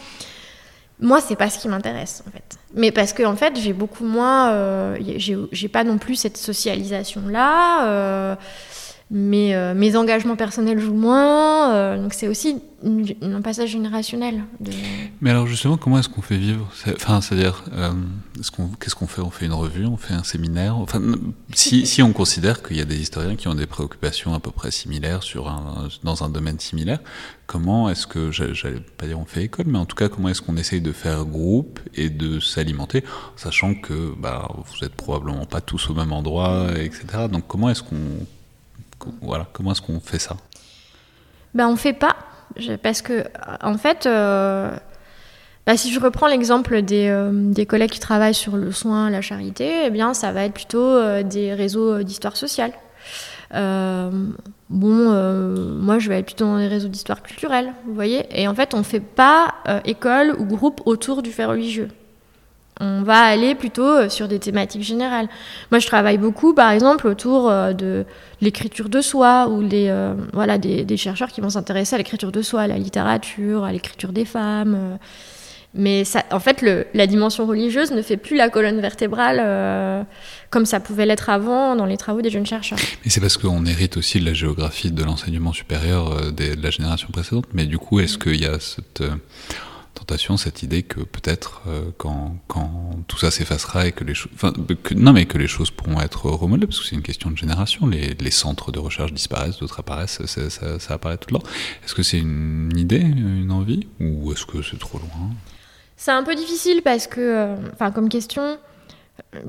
Moi, 1.01 1.21
c'est 1.21 1.37
pas 1.37 1.51
ce 1.51 1.59
qui 1.59 1.69
m'intéresse, 1.69 2.23
en 2.27 2.31
fait. 2.31 2.59
Mais 2.75 2.93
parce 2.93 3.13
que, 3.13 3.25
en 3.25 3.35
fait, 3.35 3.59
j'ai 3.59 3.73
beaucoup 3.73 4.05
moins. 4.05 4.53
Euh, 4.53 4.97
j'ai 5.53 5.69
pas 5.69 5.85
non 5.85 5.99
plus 5.99 6.15
cette 6.15 6.37
socialisation-là. 6.37 8.37
Mais 9.11 9.55
euh, 9.55 9.75
mes 9.75 9.97
engagements 9.97 10.37
personnels 10.37 10.79
jouent 10.79 10.95
moins. 10.95 11.75
Euh, 11.75 12.03
donc 12.03 12.15
c'est 12.15 12.27
aussi 12.27 12.61
un 13.23 13.41
passage 13.43 13.71
générationnel. 13.71 14.45
Mais 15.21 15.31
alors 15.31 15.47
justement, 15.47 15.77
comment 15.77 15.99
est-ce 15.99 16.09
qu'on 16.09 16.23
fait 16.23 16.37
vivre 16.37 16.71
Enfin, 16.95 17.21
c'est-à-dire, 17.21 17.65
euh, 17.73 17.93
qu'est-ce 18.81 18.95
qu'on 18.95 19.07
fait? 19.07 19.23
On 19.23 19.31
fait 19.31 19.47
une 19.47 19.53
revue, 19.53 19.87
on 19.87 19.97
fait 19.97 20.15
un 20.15 20.25
séminaire? 20.25 20.77
Enfin, 20.77 21.01
si, 21.55 21.87
si 21.87 22.03
on 22.03 22.13
considère 22.13 22.63
qu'il 22.63 22.77
y 22.77 22.81
a 22.81 22.85
des 22.85 22.99
historiens 22.99 23.37
qui 23.37 23.49
ont 23.49 23.55
des 23.55 23.67
préoccupations 23.67 24.35
à 24.35 24.41
peu 24.41 24.51
près 24.51 24.71
similaires 24.71 25.23
sur 25.23 25.49
un, 25.49 25.89
dans 26.03 26.25
un 26.25 26.29
domaine 26.29 26.59
similaire, 26.59 27.01
comment 27.47 27.89
est-ce 27.89 28.07
que, 28.07 28.31
j'allais 28.31 28.81
pas 28.97 29.07
dire 29.07 29.19
on 29.19 29.25
fait 29.25 29.45
école, 29.45 29.67
mais 29.69 29.79
en 29.79 29.87
tout 29.87 29.97
cas, 29.97 30.09
comment 30.09 30.29
est-ce 30.29 30.43
qu'on 30.43 30.57
essaye 30.57 30.81
de 30.81 30.93
faire 30.93 31.25
groupe 31.25 31.81
et 31.95 32.11
de 32.11 32.41
s'alimenter, 32.41 33.05
sachant 33.37 33.75
que 33.75 34.15
bah, 34.19 34.49
vous 34.57 34.85
êtes 34.85 34.95
probablement 34.95 35.47
pas 35.47 35.61
tous 35.61 35.91
au 35.91 35.95
même 35.95 36.13
endroit, 36.13 36.69
etc. 36.79 37.29
Donc 37.31 37.45
comment 37.47 37.71
est-ce 37.71 37.83
qu'on 37.83 38.27
comment 39.53 39.73
est-ce 39.73 39.83
qu'on 39.83 40.01
fait 40.01 40.19
ça? 40.19 40.37
Ben, 41.55 41.69
On 41.69 41.77
fait 41.77 41.93
pas. 41.93 42.17
Parce 42.83 43.03
que, 43.03 43.25
en 43.63 43.77
fait, 43.79 44.07
euh, 44.07 44.71
bah, 45.67 45.77
si 45.77 45.93
je 45.93 45.99
reprends 45.99 46.27
l'exemple 46.29 46.83
des, 46.83 47.09
euh, 47.09 47.31
des, 47.33 47.67
collègues 47.67 47.91
qui 47.91 48.01
travaillent 48.01 48.35
sur 48.35 48.57
le 48.57 48.71
soin, 48.71 49.11
la 49.11 49.23
charité, 49.23 49.73
eh 49.87 49.91
bien, 49.91 50.15
ça 50.15 50.33
va 50.33 50.45
être 50.45 50.55
plutôt 50.55 50.85
euh, 50.85 51.23
des 51.23 51.55
réseaux 51.55 52.03
d'histoire 52.03 52.37
sociale. 52.37 52.73
bon, 53.51 54.41
moi, 54.71 55.99
je 55.99 56.09
vais 56.09 56.19
être 56.19 56.27
plutôt 56.27 56.45
dans 56.45 56.59
les 56.59 56.69
réseaux 56.69 56.89
d'histoire 56.89 57.23
culturelle, 57.23 57.73
vous 57.87 57.95
voyez. 57.95 58.27
Et 58.31 58.47
en 58.47 58.55
fait, 58.55 58.75
on 58.75 58.79
ne 58.79 58.83
fait 58.83 59.01
pas 59.01 59.55
école 59.85 60.37
ou 60.39 60.45
groupe 60.45 60.81
autour 60.85 61.23
du 61.23 61.33
fait 61.33 61.45
religieux. 61.45 61.89
On 62.81 63.03
va 63.03 63.21
aller 63.21 63.55
plutôt 63.55 63.87
euh, 63.87 64.09
sur 64.09 64.27
des 64.27 64.41
thématiques 64.41 64.83
générales. 64.83 65.29
Moi, 65.71 65.79
je 65.79 65.87
travaille 65.87 66.19
beaucoup, 66.19 66.55
par 66.55 66.71
exemple, 66.71 67.07
autour 67.07 67.49
euh, 67.49 67.73
de 67.73 68.05
l'écriture 68.41 68.89
de 68.89 69.01
soi, 69.01 69.49
ou 69.49 69.61
les, 69.61 69.89
euh, 69.89 70.15
voilà, 70.33 70.59
des, 70.59 70.97
chercheurs 70.97 71.29
qui 71.29 71.41
vont 71.41 71.51
s'intéresser 71.51 71.95
à 71.95 71.99
l'écriture 71.99 72.33
de 72.33 72.43
soi, 72.43 72.63
à 72.63 72.67
la 72.67 72.79
littérature, 72.79 73.65
à 73.65 73.71
l'écriture 73.71 74.13
des 74.13 74.25
femmes. 74.25 74.99
Mais 75.77 76.05
ça, 76.05 76.25
en 76.33 76.41
fait, 76.41 76.63
le, 76.63 76.87
la 76.95 77.07
dimension 77.07 77.47
religieuse 77.47 77.93
ne 77.93 78.03
fait 78.03 78.17
plus 78.17 78.37
la 78.37 78.49
colonne 78.49 78.81
vertébrale 78.81 80.07
comme 80.51 80.67
ça 80.67 80.79
pouvait 80.79 81.05
l'être 81.05 81.31
avant 81.31 81.75
dans 81.75 81.87
les 81.87 81.97
travaux 81.97 82.23
des 82.23 82.31
jeunes 82.31 82.47
chercheurs. 82.47 82.79
Mais 83.05 83.11
c'est 83.11 83.21
parce 83.21 83.37
qu'on 83.37 83.67
hérite 83.67 83.97
aussi 83.97 84.21
de 84.21 84.25
la 84.25 84.35
géographie 84.35 84.93
de 84.93 85.03
l'enseignement 85.03 85.53
supérieur 85.53 86.33
de 86.33 86.63
la 86.63 86.71
génération 86.71 87.09
précédente. 87.13 87.47
Mais 87.55 87.67
du 87.67 87.79
coup, 87.79 87.99
est-ce 87.99 88.19
qu'il 88.19 88.41
y 88.41 88.47
a 88.47 88.61
cette 88.61 89.03
tentation, 89.95 90.37
cette 90.37 90.63
idée 90.63 90.83
que 90.83 91.01
peut-être 91.01 91.63
euh, 91.67 91.91
quand, 91.97 92.37
quand, 92.49 92.91
tout 93.07 93.19
ça 93.19 93.31
s'effacera 93.31 93.87
et 93.87 93.93
que 93.93 94.05
les 94.05 94.15
choses, 94.15 94.33
non 94.95 95.13
mais 95.13 95.27
que 95.27 95.39
les 95.39 95.47
choses 95.47 95.71
pourront 95.71 96.01
être 96.01 96.27
remodelées, 96.27 96.67
parce 96.67 96.81
que 96.81 96.87
c'est 96.87 96.97
une 96.97 97.03
question 97.03 97.31
de 97.31 97.37
génération, 97.37 97.87
les, 97.87 98.15
les, 98.15 98.31
centres 98.31 98.73
de 98.73 98.79
recherche 98.79 99.13
disparaissent, 99.13 99.59
d'autres 99.59 99.81
apparaissent, 99.81 100.25
ça, 100.27 100.79
ça, 100.79 100.95
apparaît 100.95 101.17
tout 101.17 101.33
le 101.33 101.41
temps. 101.41 101.47
Est-ce 101.85 101.95
que 101.95 102.03
c'est 102.03 102.19
une 102.19 102.73
idée, 102.77 102.99
une 102.99 103.53
envie, 103.53 103.87
ou 104.01 104.33
est-ce 104.33 104.45
que 104.45 104.63
c'est 104.63 104.79
trop 104.79 104.99
loin? 104.99 105.31
C'est 105.97 106.13
un 106.13 106.25
peu 106.25 106.35
difficile 106.35 106.83
parce 106.83 107.07
que, 107.07 107.21
euh, 107.21 107.57
enfin, 107.73 107.91
comme 107.91 108.09
question, 108.09 108.59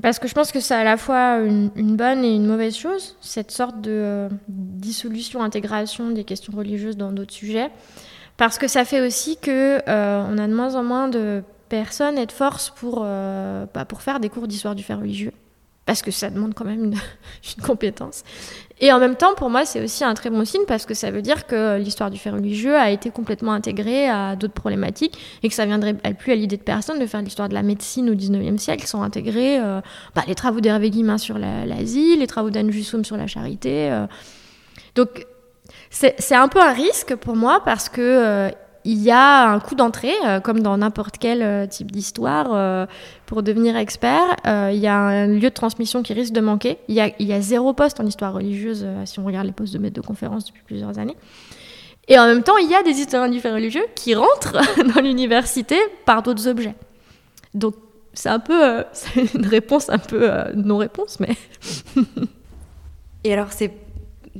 parce 0.02 0.20
que 0.20 0.28
je 0.28 0.34
pense 0.34 0.52
que 0.52 0.60
c'est 0.60 0.76
à 0.76 0.84
la 0.84 0.98
fois 0.98 1.40
une, 1.40 1.96
bonne 1.96 2.24
et 2.24 2.36
une 2.36 2.46
mauvaise 2.46 2.76
chose, 2.76 3.16
cette 3.22 3.52
sorte 3.52 3.82
de 3.82 3.92
euh, 3.92 4.30
dissolution, 4.48 5.42
intégration 5.42 6.12
des 6.12 6.24
questions 6.24 6.54
religieuses 6.56 6.98
dans 6.98 7.12
d'autres 7.12 7.34
sujets. 7.34 7.70
Parce 8.38 8.58
que 8.58 8.68
ça 8.68 8.84
fait 8.84 9.06
aussi 9.06 9.38
que 9.38 9.80
euh, 9.88 10.26
on 10.30 10.38
a 10.38 10.48
de 10.48 10.54
moins 10.54 10.76
en 10.76 10.84
moins 10.84 11.08
de 11.08 11.44
personnes 11.70 12.18
et 12.18 12.26
de 12.26 12.32
forces 12.32 12.70
pour, 12.70 13.02
euh, 13.06 13.66
bah, 13.74 13.86
pour 13.86 14.02
faire 14.02 14.20
des 14.20 14.30
cours 14.30 14.48
d'histoire 14.48 14.76
du 14.76 14.84
fait 14.84 14.94
religieux. 14.94 15.32
Parce 15.86 16.02
que 16.02 16.12
ça 16.12 16.30
demande 16.30 16.54
quand 16.54 16.66
même 16.66 16.84
une, 17.58 17.64
compétence. 17.64 18.24
Et 18.82 18.92
en 18.92 19.00
même 19.00 19.16
temps, 19.16 19.36
pour 19.36 19.50
moi, 19.50 19.66
c'est 19.66 19.82
aussi 19.82 20.04
un 20.04 20.14
très 20.16 20.30
bon 20.30 20.44
signe 20.44 20.66
parce 20.68 20.86
que 20.86 20.94
ça 20.94 21.12
veut 21.12 21.22
dire 21.22 21.48
que 21.48 21.78
l'histoire 21.78 22.12
du 22.12 22.18
fait 22.18 22.32
religieux 22.32 22.76
a 22.76 22.92
été 22.92 23.10
complètement 23.10 23.54
intégrée 23.54 24.10
à 24.10 24.36
d'autres 24.36 24.54
problématiques 24.54 25.18
et 25.44 25.48
que 25.48 25.56
ça 25.56 25.66
viendrait 25.66 25.94
plus 25.94 26.34
à 26.34 26.36
l'idée 26.36 26.58
de 26.58 26.64
personne 26.64 27.00
de 27.00 27.06
faire 27.06 27.22
l'histoire 27.22 27.48
de 27.48 27.54
la 27.54 27.64
médecine 27.64 28.10
au 28.10 28.16
19e 28.16 28.58
siècle 28.58 28.86
sans 28.86 29.02
intégrer 29.02 29.60
euh, 29.60 29.80
bah, 30.14 30.24
les 30.28 30.36
travaux 30.36 30.60
d'Hervé 30.60 30.90
Guimin 30.90 31.18
sur 31.18 31.38
l'asile, 31.38 32.20
les 32.20 32.28
travaux 32.28 32.50
d'Anne 32.50 32.72
Jussaume 32.72 33.06
sur 33.06 33.16
la 33.16 33.28
charité. 33.28 34.06
Donc 34.96 35.26
c'est 35.96 36.36
un 36.36 36.48
peu 36.50 36.62
un 36.62 36.74
risque 36.74 37.16
pour 37.16 37.36
moi 37.36 37.62
parce 37.64 37.88
que 37.88 38.02
euh, 38.02 38.50
il 38.84 39.02
y 39.02 39.12
a 39.12 39.50
un 39.50 39.60
coût 39.60 39.76
d'entrée, 39.76 40.14
euh, 40.26 40.40
comme 40.42 40.60
dans 40.60 40.78
n'importe 40.78 41.18
quel 41.18 41.42
euh, 41.42 41.66
type 41.66 41.90
d'histoire. 41.90 42.88
pour 43.26 43.44
devenir 43.44 43.78
expert, 43.78 44.36
il 44.46 44.78
y 44.78 44.88
a 44.88 44.98
un 44.98 45.28
lieu 45.28 45.50
de 45.50 45.56
transmission 45.56 46.04
qui 46.04 46.14
risque 46.14 46.34
de 46.34 46.42
manquer. 46.42 46.78
Il 46.90 46.96
y 46.96 47.34
a, 47.34 47.42
zéro 47.42 47.74
poste 47.74 48.00
en 48.00 48.06
histoire 48.06 48.34
religieuse 48.34 48.86
si 49.06 49.20
on 49.20 49.26
regarde 49.26 49.46
les 49.46 49.54
postes 49.54 49.74
de 49.74 49.80
maître 49.80 49.96
de 49.96 50.06
conférence 50.06 50.46
depuis 50.46 50.64
plusieurs 50.64 51.00
années. 51.00 51.16
Et 52.08 52.20
en 52.20 52.28
même 52.28 52.44
temps, 52.44 52.58
il 52.58 52.70
y 52.70 52.76
a 52.76 52.84
des 52.84 52.92
historiens 52.92 53.30
du 53.30 53.40
fait 53.40 53.52
religieux 53.52 53.86
qui 53.96 54.14
rentrent 54.14 54.60
dans 54.96 55.02
l'université 55.02 55.78
par 56.06 56.22
d'autres 56.22 56.48
objets. 56.48 56.76
Donc, 57.56 57.74
c'est 58.14 58.30
un 58.30 58.40
peu 58.40 58.84
une 59.34 59.48
réponse 59.48 59.90
un 59.90 59.98
peu 59.98 60.30
non-réponse, 60.54 61.20
mais. 61.20 61.36
Et 63.24 63.34
alors, 63.34 63.52
c'est 63.52 63.72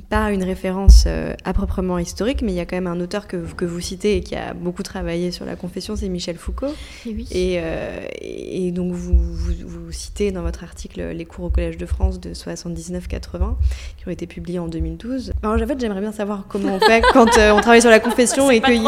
pas 0.00 0.30
une 0.30 0.44
référence 0.44 1.04
euh, 1.06 1.34
à 1.44 1.52
proprement 1.52 1.98
historique, 1.98 2.42
mais 2.42 2.52
il 2.52 2.54
y 2.56 2.60
a 2.60 2.66
quand 2.66 2.76
même 2.76 2.86
un 2.86 3.00
auteur 3.00 3.26
que, 3.26 3.36
que, 3.36 3.64
vous 3.64 3.80
citez 3.80 4.16
et 4.16 4.20
qui 4.20 4.36
a 4.36 4.54
beaucoup 4.54 4.82
travaillé 4.82 5.30
sur 5.30 5.44
la 5.44 5.56
confession, 5.56 5.96
c'est 5.96 6.08
Michel 6.08 6.36
Foucault. 6.36 6.74
Et, 7.06 7.10
oui. 7.10 7.28
et, 7.30 7.56
euh, 7.58 8.00
et 8.20 8.70
donc 8.72 8.92
vous, 8.92 9.16
vous, 9.16 9.92
citez 9.92 10.32
dans 10.32 10.42
votre 10.42 10.64
article 10.64 11.02
les 11.02 11.24
cours 11.24 11.46
au 11.46 11.50
Collège 11.50 11.78
de 11.78 11.86
France 11.86 12.20
de 12.20 12.34
79-80, 12.34 13.54
qui 13.96 14.08
ont 14.08 14.10
été 14.10 14.26
publiés 14.26 14.58
en 14.58 14.68
2012. 14.68 15.32
Alors, 15.42 15.60
en 15.60 15.66
fait, 15.66 15.80
j'aimerais 15.80 16.00
bien 16.00 16.12
savoir 16.12 16.44
comment 16.48 16.74
on 16.74 16.80
fait 16.80 17.02
quand 17.12 17.38
euh, 17.38 17.52
on 17.52 17.60
travaille 17.60 17.80
sur 17.80 17.90
la 17.90 18.00
confession 18.00 18.50
et 18.50 18.60
qu'il 18.60 18.82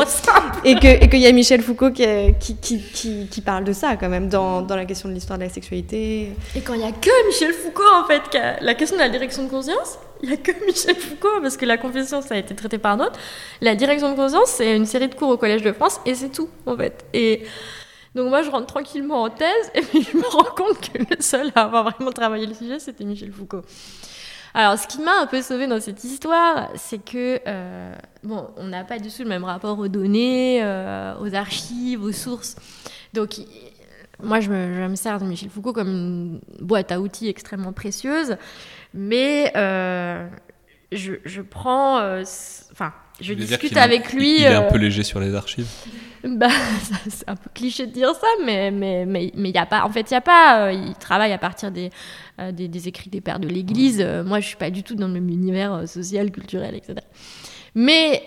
et 0.64 0.74
que, 0.74 1.16
et 1.16 1.18
y 1.18 1.26
a 1.26 1.32
Michel 1.32 1.62
Foucault 1.62 1.90
qui, 1.90 2.04
qui, 2.38 2.56
qui, 2.56 3.26
qui, 3.30 3.40
parle 3.40 3.64
de 3.64 3.72
ça 3.72 3.96
quand 3.96 4.08
même 4.08 4.28
dans, 4.28 4.62
dans 4.62 4.76
la 4.76 4.84
question 4.84 5.08
de 5.08 5.14
l'histoire 5.14 5.38
de 5.38 5.44
la 5.44 5.50
sexualité. 5.50 6.32
Et 6.54 6.60
quand 6.60 6.74
il 6.74 6.80
n'y 6.80 6.86
a 6.86 6.92
que 6.92 7.28
Michel 7.28 7.52
Foucault, 7.52 7.82
en 8.02 8.06
fait, 8.06 8.22
qui 8.30 8.36
a 8.36 8.60
la 8.60 8.74
question 8.74 8.96
de 8.96 9.02
la 9.02 9.08
direction 9.08 9.44
de 9.44 9.48
conscience 9.48 9.98
il 10.22 10.28
n'y 10.28 10.34
a 10.34 10.38
que 10.38 10.52
Michel 10.66 10.96
Foucault, 10.96 11.40
parce 11.40 11.56
que 11.56 11.64
la 11.64 11.76
confession, 11.76 12.22
ça 12.22 12.34
a 12.34 12.38
été 12.38 12.54
traité 12.54 12.78
par 12.78 12.96
d'autres. 12.96 13.18
La 13.60 13.74
direction 13.74 14.10
de 14.10 14.16
conscience, 14.16 14.50
c'est 14.50 14.76
une 14.76 14.86
série 14.86 15.08
de 15.08 15.14
cours 15.14 15.28
au 15.28 15.36
Collège 15.36 15.62
de 15.62 15.72
France, 15.72 16.00
et 16.06 16.14
c'est 16.14 16.30
tout, 16.30 16.48
en 16.66 16.76
fait. 16.76 17.04
Et 17.12 17.44
donc 18.14 18.28
moi, 18.28 18.42
je 18.42 18.50
rentre 18.50 18.66
tranquillement 18.66 19.22
en 19.22 19.30
thèse, 19.30 19.70
et 19.74 19.82
puis 19.82 20.02
je 20.02 20.16
me 20.16 20.26
rends 20.26 20.54
compte 20.56 20.80
que 20.80 20.98
le 20.98 21.20
seul 21.20 21.52
à 21.54 21.62
avoir 21.62 21.84
vraiment 21.84 22.12
travaillé 22.12 22.46
le 22.46 22.54
sujet, 22.54 22.78
c'était 22.78 23.04
Michel 23.04 23.32
Foucault. 23.32 23.62
Alors, 24.54 24.78
ce 24.78 24.86
qui 24.88 25.00
m'a 25.00 25.20
un 25.20 25.26
peu 25.26 25.42
sauvé 25.42 25.66
dans 25.66 25.80
cette 25.80 26.02
histoire, 26.02 26.70
c'est 26.74 26.98
que, 26.98 27.38
euh, 27.46 27.94
bon, 28.24 28.48
on 28.56 28.64
n'a 28.64 28.82
pas 28.82 28.98
du 28.98 29.08
tout 29.10 29.22
le 29.22 29.28
même 29.28 29.44
rapport 29.44 29.78
aux 29.78 29.88
données, 29.88 30.60
euh, 30.62 31.14
aux 31.20 31.34
archives, 31.34 32.02
aux 32.02 32.12
sources. 32.12 32.56
Donc, 33.12 33.36
moi, 34.20 34.40
je 34.40 34.50
me, 34.50 34.94
sers 34.96 35.20
de 35.20 35.24
Michel 35.24 35.48
Foucault 35.48 35.72
comme 35.72 35.88
une 35.88 36.40
boîte 36.60 36.90
à 36.90 37.00
outils 37.00 37.28
extrêmement 37.28 37.72
précieuse. 37.72 38.36
Mais 38.94 39.52
euh, 39.56 40.26
je, 40.92 41.14
je, 41.24 41.42
prends. 41.42 41.98
Euh, 42.00 42.22
enfin, 42.72 42.92
je 43.20 43.34
discute 43.34 43.76
avec 43.76 44.12
lui. 44.12 44.40
Il 44.40 44.42
est 44.42 44.54
un 44.54 44.62
euh, 44.62 44.70
peu 44.70 44.78
léger 44.78 45.02
sur 45.02 45.20
les 45.20 45.34
archives? 45.34 45.68
Bah, 46.24 46.48
c'est 47.08 47.28
un 47.28 47.36
peu 47.36 47.48
cliché 47.54 47.86
de 47.86 47.92
dire 47.92 48.12
ça, 48.12 48.26
mais 48.44 48.72
mais 48.72 49.06
mais 49.06 49.30
mais 49.36 49.50
il 49.50 49.54
y 49.54 49.58
a 49.58 49.66
pas. 49.66 49.84
En 49.84 49.88
fait, 49.88 50.10
il 50.10 50.14
y 50.14 50.16
a 50.16 50.20
pas. 50.20 50.72
il 50.72 50.94
travaille 50.96 51.32
à 51.32 51.38
partir 51.38 51.70
des, 51.70 51.90
des, 52.52 52.66
des 52.66 52.88
écrits 52.88 53.08
des 53.08 53.20
pères 53.20 53.38
de 53.38 53.46
l'Église. 53.46 54.04
moi, 54.26 54.40
je 54.40 54.48
suis 54.48 54.56
pas 54.56 54.70
du 54.70 54.82
tout 54.82 54.96
dans 54.96 55.06
le 55.06 55.12
même 55.12 55.28
univers 55.28 55.88
social, 55.88 56.32
culturel, 56.32 56.74
etc. 56.74 56.96
Mais 57.76 58.24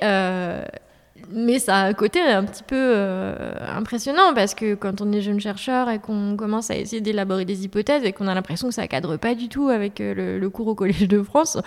mais 1.31 1.59
ça 1.59 1.77
a 1.77 1.85
un 1.87 1.93
côté 1.93 2.19
un 2.19 2.43
petit 2.43 2.63
peu 2.63 2.75
euh, 2.77 3.53
impressionnant 3.75 4.33
parce 4.33 4.53
que 4.53 4.75
quand 4.75 5.01
on 5.01 5.11
est 5.11 5.21
jeune 5.21 5.39
chercheur 5.39 5.89
et 5.89 5.99
qu'on 5.99 6.35
commence 6.35 6.71
à 6.71 6.75
essayer 6.75 7.01
d'élaborer 7.01 7.45
des 7.45 7.63
hypothèses 7.65 8.03
et 8.03 8.13
qu'on 8.13 8.27
a 8.27 8.33
l'impression 8.33 8.69
que 8.69 8.73
ça 8.73 8.87
cadre 8.87 9.17
pas 9.17 9.35
du 9.35 9.49
tout 9.49 9.69
avec 9.69 10.01
euh, 10.01 10.13
le, 10.13 10.39
le 10.39 10.49
cours 10.49 10.67
au 10.67 10.75
Collège 10.75 11.07
de 11.07 11.21
France, 11.21 11.57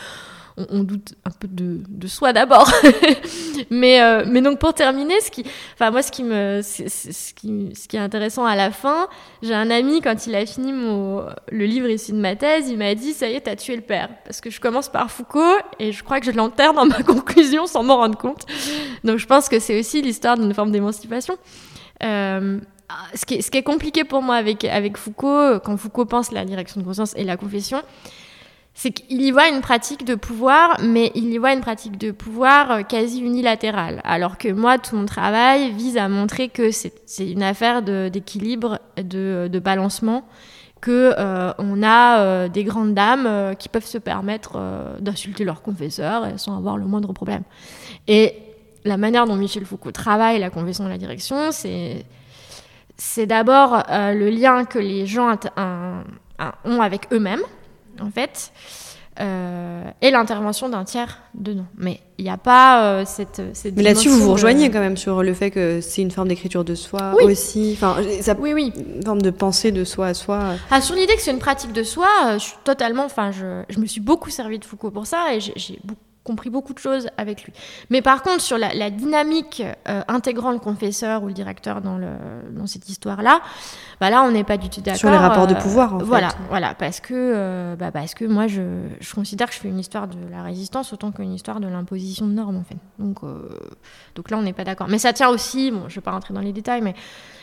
on, 0.56 0.84
doute 0.84 1.14
un 1.24 1.30
peu 1.30 1.48
de, 1.48 2.06
soi 2.06 2.32
d'abord. 2.32 2.70
mais, 3.70 4.00
euh, 4.00 4.24
mais 4.26 4.40
donc 4.40 4.58
pour 4.58 4.72
terminer, 4.72 5.20
ce 5.20 5.30
qui, 5.30 5.44
enfin 5.74 5.90
moi 5.90 6.02
ce 6.02 6.12
qui 6.12 6.22
me, 6.22 6.60
ce 6.62 7.34
qui, 7.34 7.96
est 7.96 7.98
intéressant 7.98 8.44
à 8.44 8.54
la 8.54 8.70
fin, 8.70 9.08
j'ai 9.42 9.54
un 9.54 9.70
ami 9.70 10.00
quand 10.00 10.26
il 10.26 10.34
a 10.34 10.46
fini 10.46 10.72
le 10.72 11.64
livre 11.64 11.88
ici 11.88 12.12
de 12.12 12.18
ma 12.18 12.36
thèse, 12.36 12.68
il 12.68 12.78
m'a 12.78 12.94
dit 12.94 13.12
ça 13.12 13.28
y 13.28 13.34
est, 13.34 13.40
t'as 13.42 13.56
tué 13.56 13.74
le 13.74 13.82
père, 13.82 14.08
parce 14.24 14.40
que 14.40 14.50
je 14.50 14.60
commence 14.60 14.88
par 14.88 15.10
Foucault 15.10 15.58
et 15.78 15.92
je 15.92 16.04
crois 16.04 16.20
que 16.20 16.26
je 16.26 16.32
l'enterre 16.32 16.72
dans 16.72 16.86
ma 16.86 17.02
conclusion 17.02 17.66
sans 17.66 17.82
m'en 17.82 17.96
rendre 17.96 18.18
compte. 18.18 18.46
Donc 19.02 19.18
je 19.18 19.26
pense 19.26 19.48
que 19.48 19.58
c'est 19.58 19.78
aussi 19.78 20.02
l'histoire 20.02 20.38
d'une 20.38 20.54
forme 20.54 20.70
d'émancipation. 20.70 21.36
Euh, 22.02 22.58
ce, 23.14 23.24
qui 23.24 23.34
est, 23.34 23.62
compliqué 23.62 24.04
pour 24.04 24.22
moi 24.22 24.36
avec 24.36 24.96
Foucault, 24.96 25.58
quand 25.64 25.76
Foucault 25.76 26.04
pense 26.04 26.30
la 26.30 26.44
direction 26.44 26.80
de 26.80 26.86
conscience 26.86 27.14
et 27.16 27.24
la 27.24 27.36
confession, 27.36 27.82
c'est 28.74 28.90
qu'il 28.90 29.22
y 29.22 29.30
voit 29.30 29.48
une 29.48 29.60
pratique 29.60 30.04
de 30.04 30.16
pouvoir, 30.16 30.78
mais 30.82 31.12
il 31.14 31.32
y 31.32 31.38
voit 31.38 31.54
une 31.54 31.60
pratique 31.60 31.96
de 31.96 32.10
pouvoir 32.10 32.70
euh, 32.72 32.82
quasi 32.82 33.20
unilatérale. 33.20 34.00
Alors 34.04 34.36
que 34.36 34.48
moi, 34.48 34.78
tout 34.78 34.96
mon 34.96 35.06
travail 35.06 35.70
vise 35.70 35.96
à 35.96 36.08
montrer 36.08 36.48
que 36.48 36.70
c'est 36.72 36.92
une 37.30 37.44
affaire 37.44 37.82
d'équilibre, 37.82 38.80
de, 38.96 39.60
balancement, 39.60 40.24
que 40.80 41.14
euh, 41.16 41.52
on 41.58 41.84
a 41.84 42.18
euh, 42.18 42.48
des 42.48 42.64
grandes 42.64 42.94
dames 42.94 43.54
qui 43.56 43.68
peuvent 43.68 43.86
se 43.86 43.98
permettre 43.98 44.58
d'insulter 45.00 45.44
leur 45.44 45.62
confesseur 45.62 46.26
sans 46.36 46.56
avoir 46.56 46.76
le 46.76 46.84
moindre 46.84 47.12
problème. 47.12 47.44
Et 48.08 48.34
la 48.84 48.96
manière 48.96 49.24
dont 49.24 49.36
Michel 49.36 49.64
Foucault 49.64 49.92
travaille 49.92 50.40
la 50.40 50.50
confession 50.50 50.84
de 50.84 50.90
la 50.90 50.98
direction, 50.98 51.52
c'est 51.52 53.26
d'abord 53.26 53.84
le 53.88 54.28
lien 54.30 54.64
que 54.64 54.80
les 54.80 55.06
gens 55.06 55.32
ont 56.64 56.80
avec 56.82 57.12
eux-mêmes 57.12 57.42
en 58.00 58.10
fait, 58.10 58.52
euh, 59.20 59.84
et 60.02 60.10
l'intervention 60.10 60.68
d'un 60.68 60.84
tiers 60.84 61.20
dedans. 61.34 61.66
Mais 61.76 62.00
il 62.18 62.24
n'y 62.24 62.30
a 62.30 62.36
pas 62.36 62.84
euh, 62.84 63.04
cette, 63.06 63.42
cette, 63.52 63.76
Mais 63.76 63.84
là-dessus, 63.84 64.08
vous 64.08 64.20
vous 64.20 64.32
rejoignez 64.32 64.70
quand 64.70 64.80
même 64.80 64.96
sur 64.96 65.22
le 65.22 65.34
fait 65.34 65.52
que 65.52 65.80
c'est 65.80 66.02
une 66.02 66.10
forme 66.10 66.28
d'écriture 66.28 66.64
de 66.64 66.74
soi 66.74 67.14
aussi. 67.22 67.72
Enfin, 67.74 67.96
ça, 68.20 68.34
oui, 68.38 68.52
oui. 68.52 68.72
Une 68.96 69.04
forme 69.04 69.22
de 69.22 69.30
pensée 69.30 69.70
de 69.70 69.84
soi 69.84 70.08
à 70.08 70.14
soi. 70.14 70.54
Ah, 70.70 70.80
sur 70.80 70.96
l'idée 70.96 71.14
que 71.14 71.22
c'est 71.22 71.30
une 71.30 71.38
pratique 71.38 71.72
de 71.72 71.84
soi, 71.84 72.08
euh, 72.26 72.32
je 72.34 72.44
suis 72.44 72.56
totalement. 72.64 73.04
Enfin, 73.04 73.30
je, 73.30 73.62
je, 73.68 73.78
me 73.78 73.86
suis 73.86 74.00
beaucoup 74.00 74.30
servi 74.30 74.58
de 74.58 74.64
Foucault 74.64 74.90
pour 74.90 75.06
ça 75.06 75.32
et 75.32 75.40
j'ai 75.40 75.78
beaucoup 75.84 76.00
compris 76.24 76.48
beaucoup 76.48 76.72
de 76.72 76.78
choses 76.78 77.08
avec 77.18 77.44
lui. 77.44 77.52
Mais 77.90 78.00
par 78.00 78.22
contre, 78.22 78.40
sur 78.40 78.56
la, 78.56 78.90
dynamique 78.90 79.62
euh, 79.88 80.02
intégrant 80.08 80.52
le 80.52 80.58
confesseur 80.58 81.22
ou 81.22 81.28
le 81.28 81.34
directeur 81.34 81.82
dans, 81.82 81.98
le, 81.98 82.08
dans 82.50 82.66
cette 82.66 82.88
histoire-là, 82.88 83.40
bah 84.00 84.08
là, 84.08 84.22
on 84.22 84.30
n'est 84.30 84.44
pas 84.44 84.56
du 84.56 84.70
tout 84.70 84.80
d'accord. 84.80 84.98
Sur 84.98 85.10
les 85.10 85.18
rapports 85.18 85.46
de 85.46 85.54
euh, 85.54 85.58
pouvoir, 85.58 85.94
en 85.94 85.98
voilà, 85.98 86.30
fait. 86.30 86.36
Voilà, 86.48 86.74
parce 86.74 87.00
que, 87.00 87.12
euh, 87.14 87.76
bah 87.76 87.92
parce 87.92 88.14
que 88.14 88.24
moi, 88.24 88.46
je, 88.46 88.62
je, 89.00 89.14
considère 89.14 89.48
que 89.48 89.54
je 89.54 89.60
fais 89.60 89.68
une 89.68 89.78
histoire 89.78 90.08
de 90.08 90.16
la 90.30 90.42
résistance 90.42 90.92
autant 90.94 91.12
qu'une 91.12 91.34
histoire 91.34 91.60
de 91.60 91.68
l'imposition 91.68 92.26
de 92.26 92.32
normes, 92.32 92.56
en 92.56 92.64
fait. 92.64 92.78
Donc, 92.98 93.18
donc 94.14 94.30
là, 94.30 94.38
on 94.38 94.42
n'est 94.42 94.54
pas 94.54 94.64
d'accord. 94.64 94.88
Mais 94.88 94.98
ça 94.98 95.12
tient 95.12 95.28
aussi, 95.28 95.70
bon, 95.70 95.82
je 95.88 95.92
ne 95.92 95.94
vais 95.96 96.00
pas 96.00 96.12
rentrer 96.12 96.32
dans 96.32 96.40
les 96.40 96.52
détails, 96.52 96.80
mais 96.80 96.94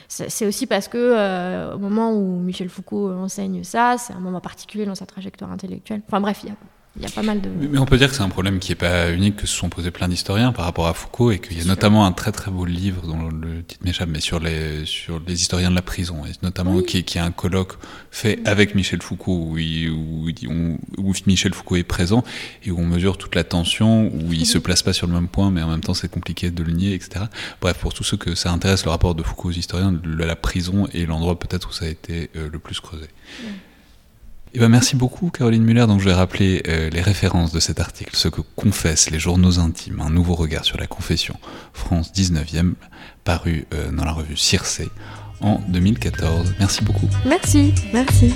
c'est 0.08 0.46
aussi 0.46 0.66
parce 0.66 0.88
que 0.88 1.74
au 1.74 1.78
moment 1.78 2.14
où 2.14 2.40
Michel 2.40 2.68
Foucault 2.68 3.12
enseigne 3.12 3.64
ça, 3.64 3.98
c'est 3.98 4.14
un 4.14 4.20
moment 4.20 4.42
particulier 4.42 4.86
dans 4.86 4.96
sa 4.96 5.06
trajectoire 5.06 5.52
intellectuelle. 5.52 6.02
Enfin 6.08 6.20
bref, 6.20 6.40
il 6.44 6.50
y 6.50 6.52
a 6.52 6.56
il 6.98 7.04
y 7.04 7.06
a 7.06 7.10
pas 7.10 7.24
mal 7.24 7.40
de... 7.40 7.50
Mais 7.50 7.78
on 7.78 7.86
peut 7.86 7.98
dire 7.98 8.10
que 8.10 8.16
c'est 8.16 8.22
un 8.22 8.30
problème 8.30 8.60
qui 8.60 8.72
n'est 8.72 8.76
pas 8.76 9.12
unique, 9.12 9.38
que 9.38 9.48
se 9.48 9.56
sont 9.56 9.70
posés 9.70 9.92
plein 9.92 10.10
d'historiens 10.10 10.52
par 10.52 10.66
rapport 10.66 10.88
à 10.88 10.94
Foucault, 10.94 11.32
et 11.32 11.40
qu'il 11.40 11.58
y 11.58 11.62
a 11.62 11.66
notamment 11.66 12.06
un 12.06 12.12
très 12.12 12.34
très 12.34 12.52
beau 12.52 12.66
livre 12.66 13.08
dont 13.08 13.30
le 13.30 13.64
titre 13.64 13.82
m'échappe, 13.86 14.10
mais 14.10 14.20
sur 14.20 14.42
les, 14.42 14.86
sur 14.86 15.22
les 15.26 15.34
historiens 15.34 15.70
de 15.70 15.76
la 15.76 15.82
prison, 15.82 16.26
et 16.26 16.32
notamment 16.44 16.82
qui, 16.82 17.06
qui, 17.06 17.18
est 17.18 17.22
un 17.22 17.32
colloque 17.32 17.78
fait 18.12 18.40
avec 18.46 18.76
Michel 18.76 19.02
Foucault, 19.02 19.32
où, 19.32 19.58
où, 19.58 20.78
où, 20.98 21.14
Michel 21.28 21.54
Foucault 21.54 21.78
est 21.78 21.84
présent, 21.84 22.26
et 22.66 22.72
où 22.72 22.80
on 22.80 22.86
mesure 22.86 23.18
toute 23.18 23.36
la 23.36 23.46
tension, 23.46 24.14
où 24.14 24.34
il 24.34 24.46
se 24.46 24.58
place 24.58 24.84
pas 24.84 24.92
sur 24.92 25.08
le 25.08 25.14
même 25.14 25.30
point, 25.30 25.50
mais 25.50 25.62
en 25.62 25.70
même 25.70 25.82
temps 25.82 25.94
c'est 25.94 26.12
compliqué 26.12 26.52
de 26.52 26.62
le 26.62 26.74
nier, 26.74 26.94
etc. 26.94 27.26
Bref, 27.62 27.78
pour 27.78 27.94
tous 27.94 28.04
ceux 28.04 28.18
que 28.18 28.36
ça 28.36 28.52
intéresse, 28.52 28.84
le 28.84 28.92
rapport 28.92 29.16
de 29.16 29.24
Foucault 29.24 29.48
aux 29.48 29.54
historiens, 29.54 29.98
la 30.04 30.36
prison 30.36 30.88
est 30.94 31.06
l'endroit 31.06 31.40
peut-être 31.40 31.70
où 31.70 31.72
ça 31.72 31.86
a 31.86 31.88
été 31.88 32.30
euh, 32.36 32.50
le 32.52 32.60
plus 32.60 32.82
creusé. 32.82 33.08
Eh 34.54 34.60
ben 34.60 34.68
merci 34.68 34.96
beaucoup 34.96 35.30
Caroline 35.30 35.64
Muller. 35.64 35.88
Donc 35.88 36.00
je 36.02 36.06
vais 36.06 36.14
rappeler 36.14 36.62
euh, 36.68 36.90
les 36.90 37.02
références 37.02 37.52
de 37.52 37.60
cet 37.60 37.80
article, 37.80 38.16
ce 38.16 38.28
que 38.28 38.42
confessent 38.56 39.10
les 39.10 39.20
journaux 39.20 39.60
intimes, 39.60 40.02
un 40.02 40.10
nouveau 40.10 40.36
regard 40.36 40.66
sur 40.66 40.78
la 40.78 40.88
confession, 40.88 41.36
France 41.74 42.12
19e, 42.14 42.74
paru 43.24 43.66
euh, 43.74 43.92
dans 43.92 44.04
la 44.04 44.12
revue 44.12 44.36
Circé 44.36 44.90
en 45.40 45.62
2014. 45.70 46.56
Merci 46.60 46.84
beaucoup. 46.84 47.08
Merci, 47.26 47.74
merci. 47.94 48.34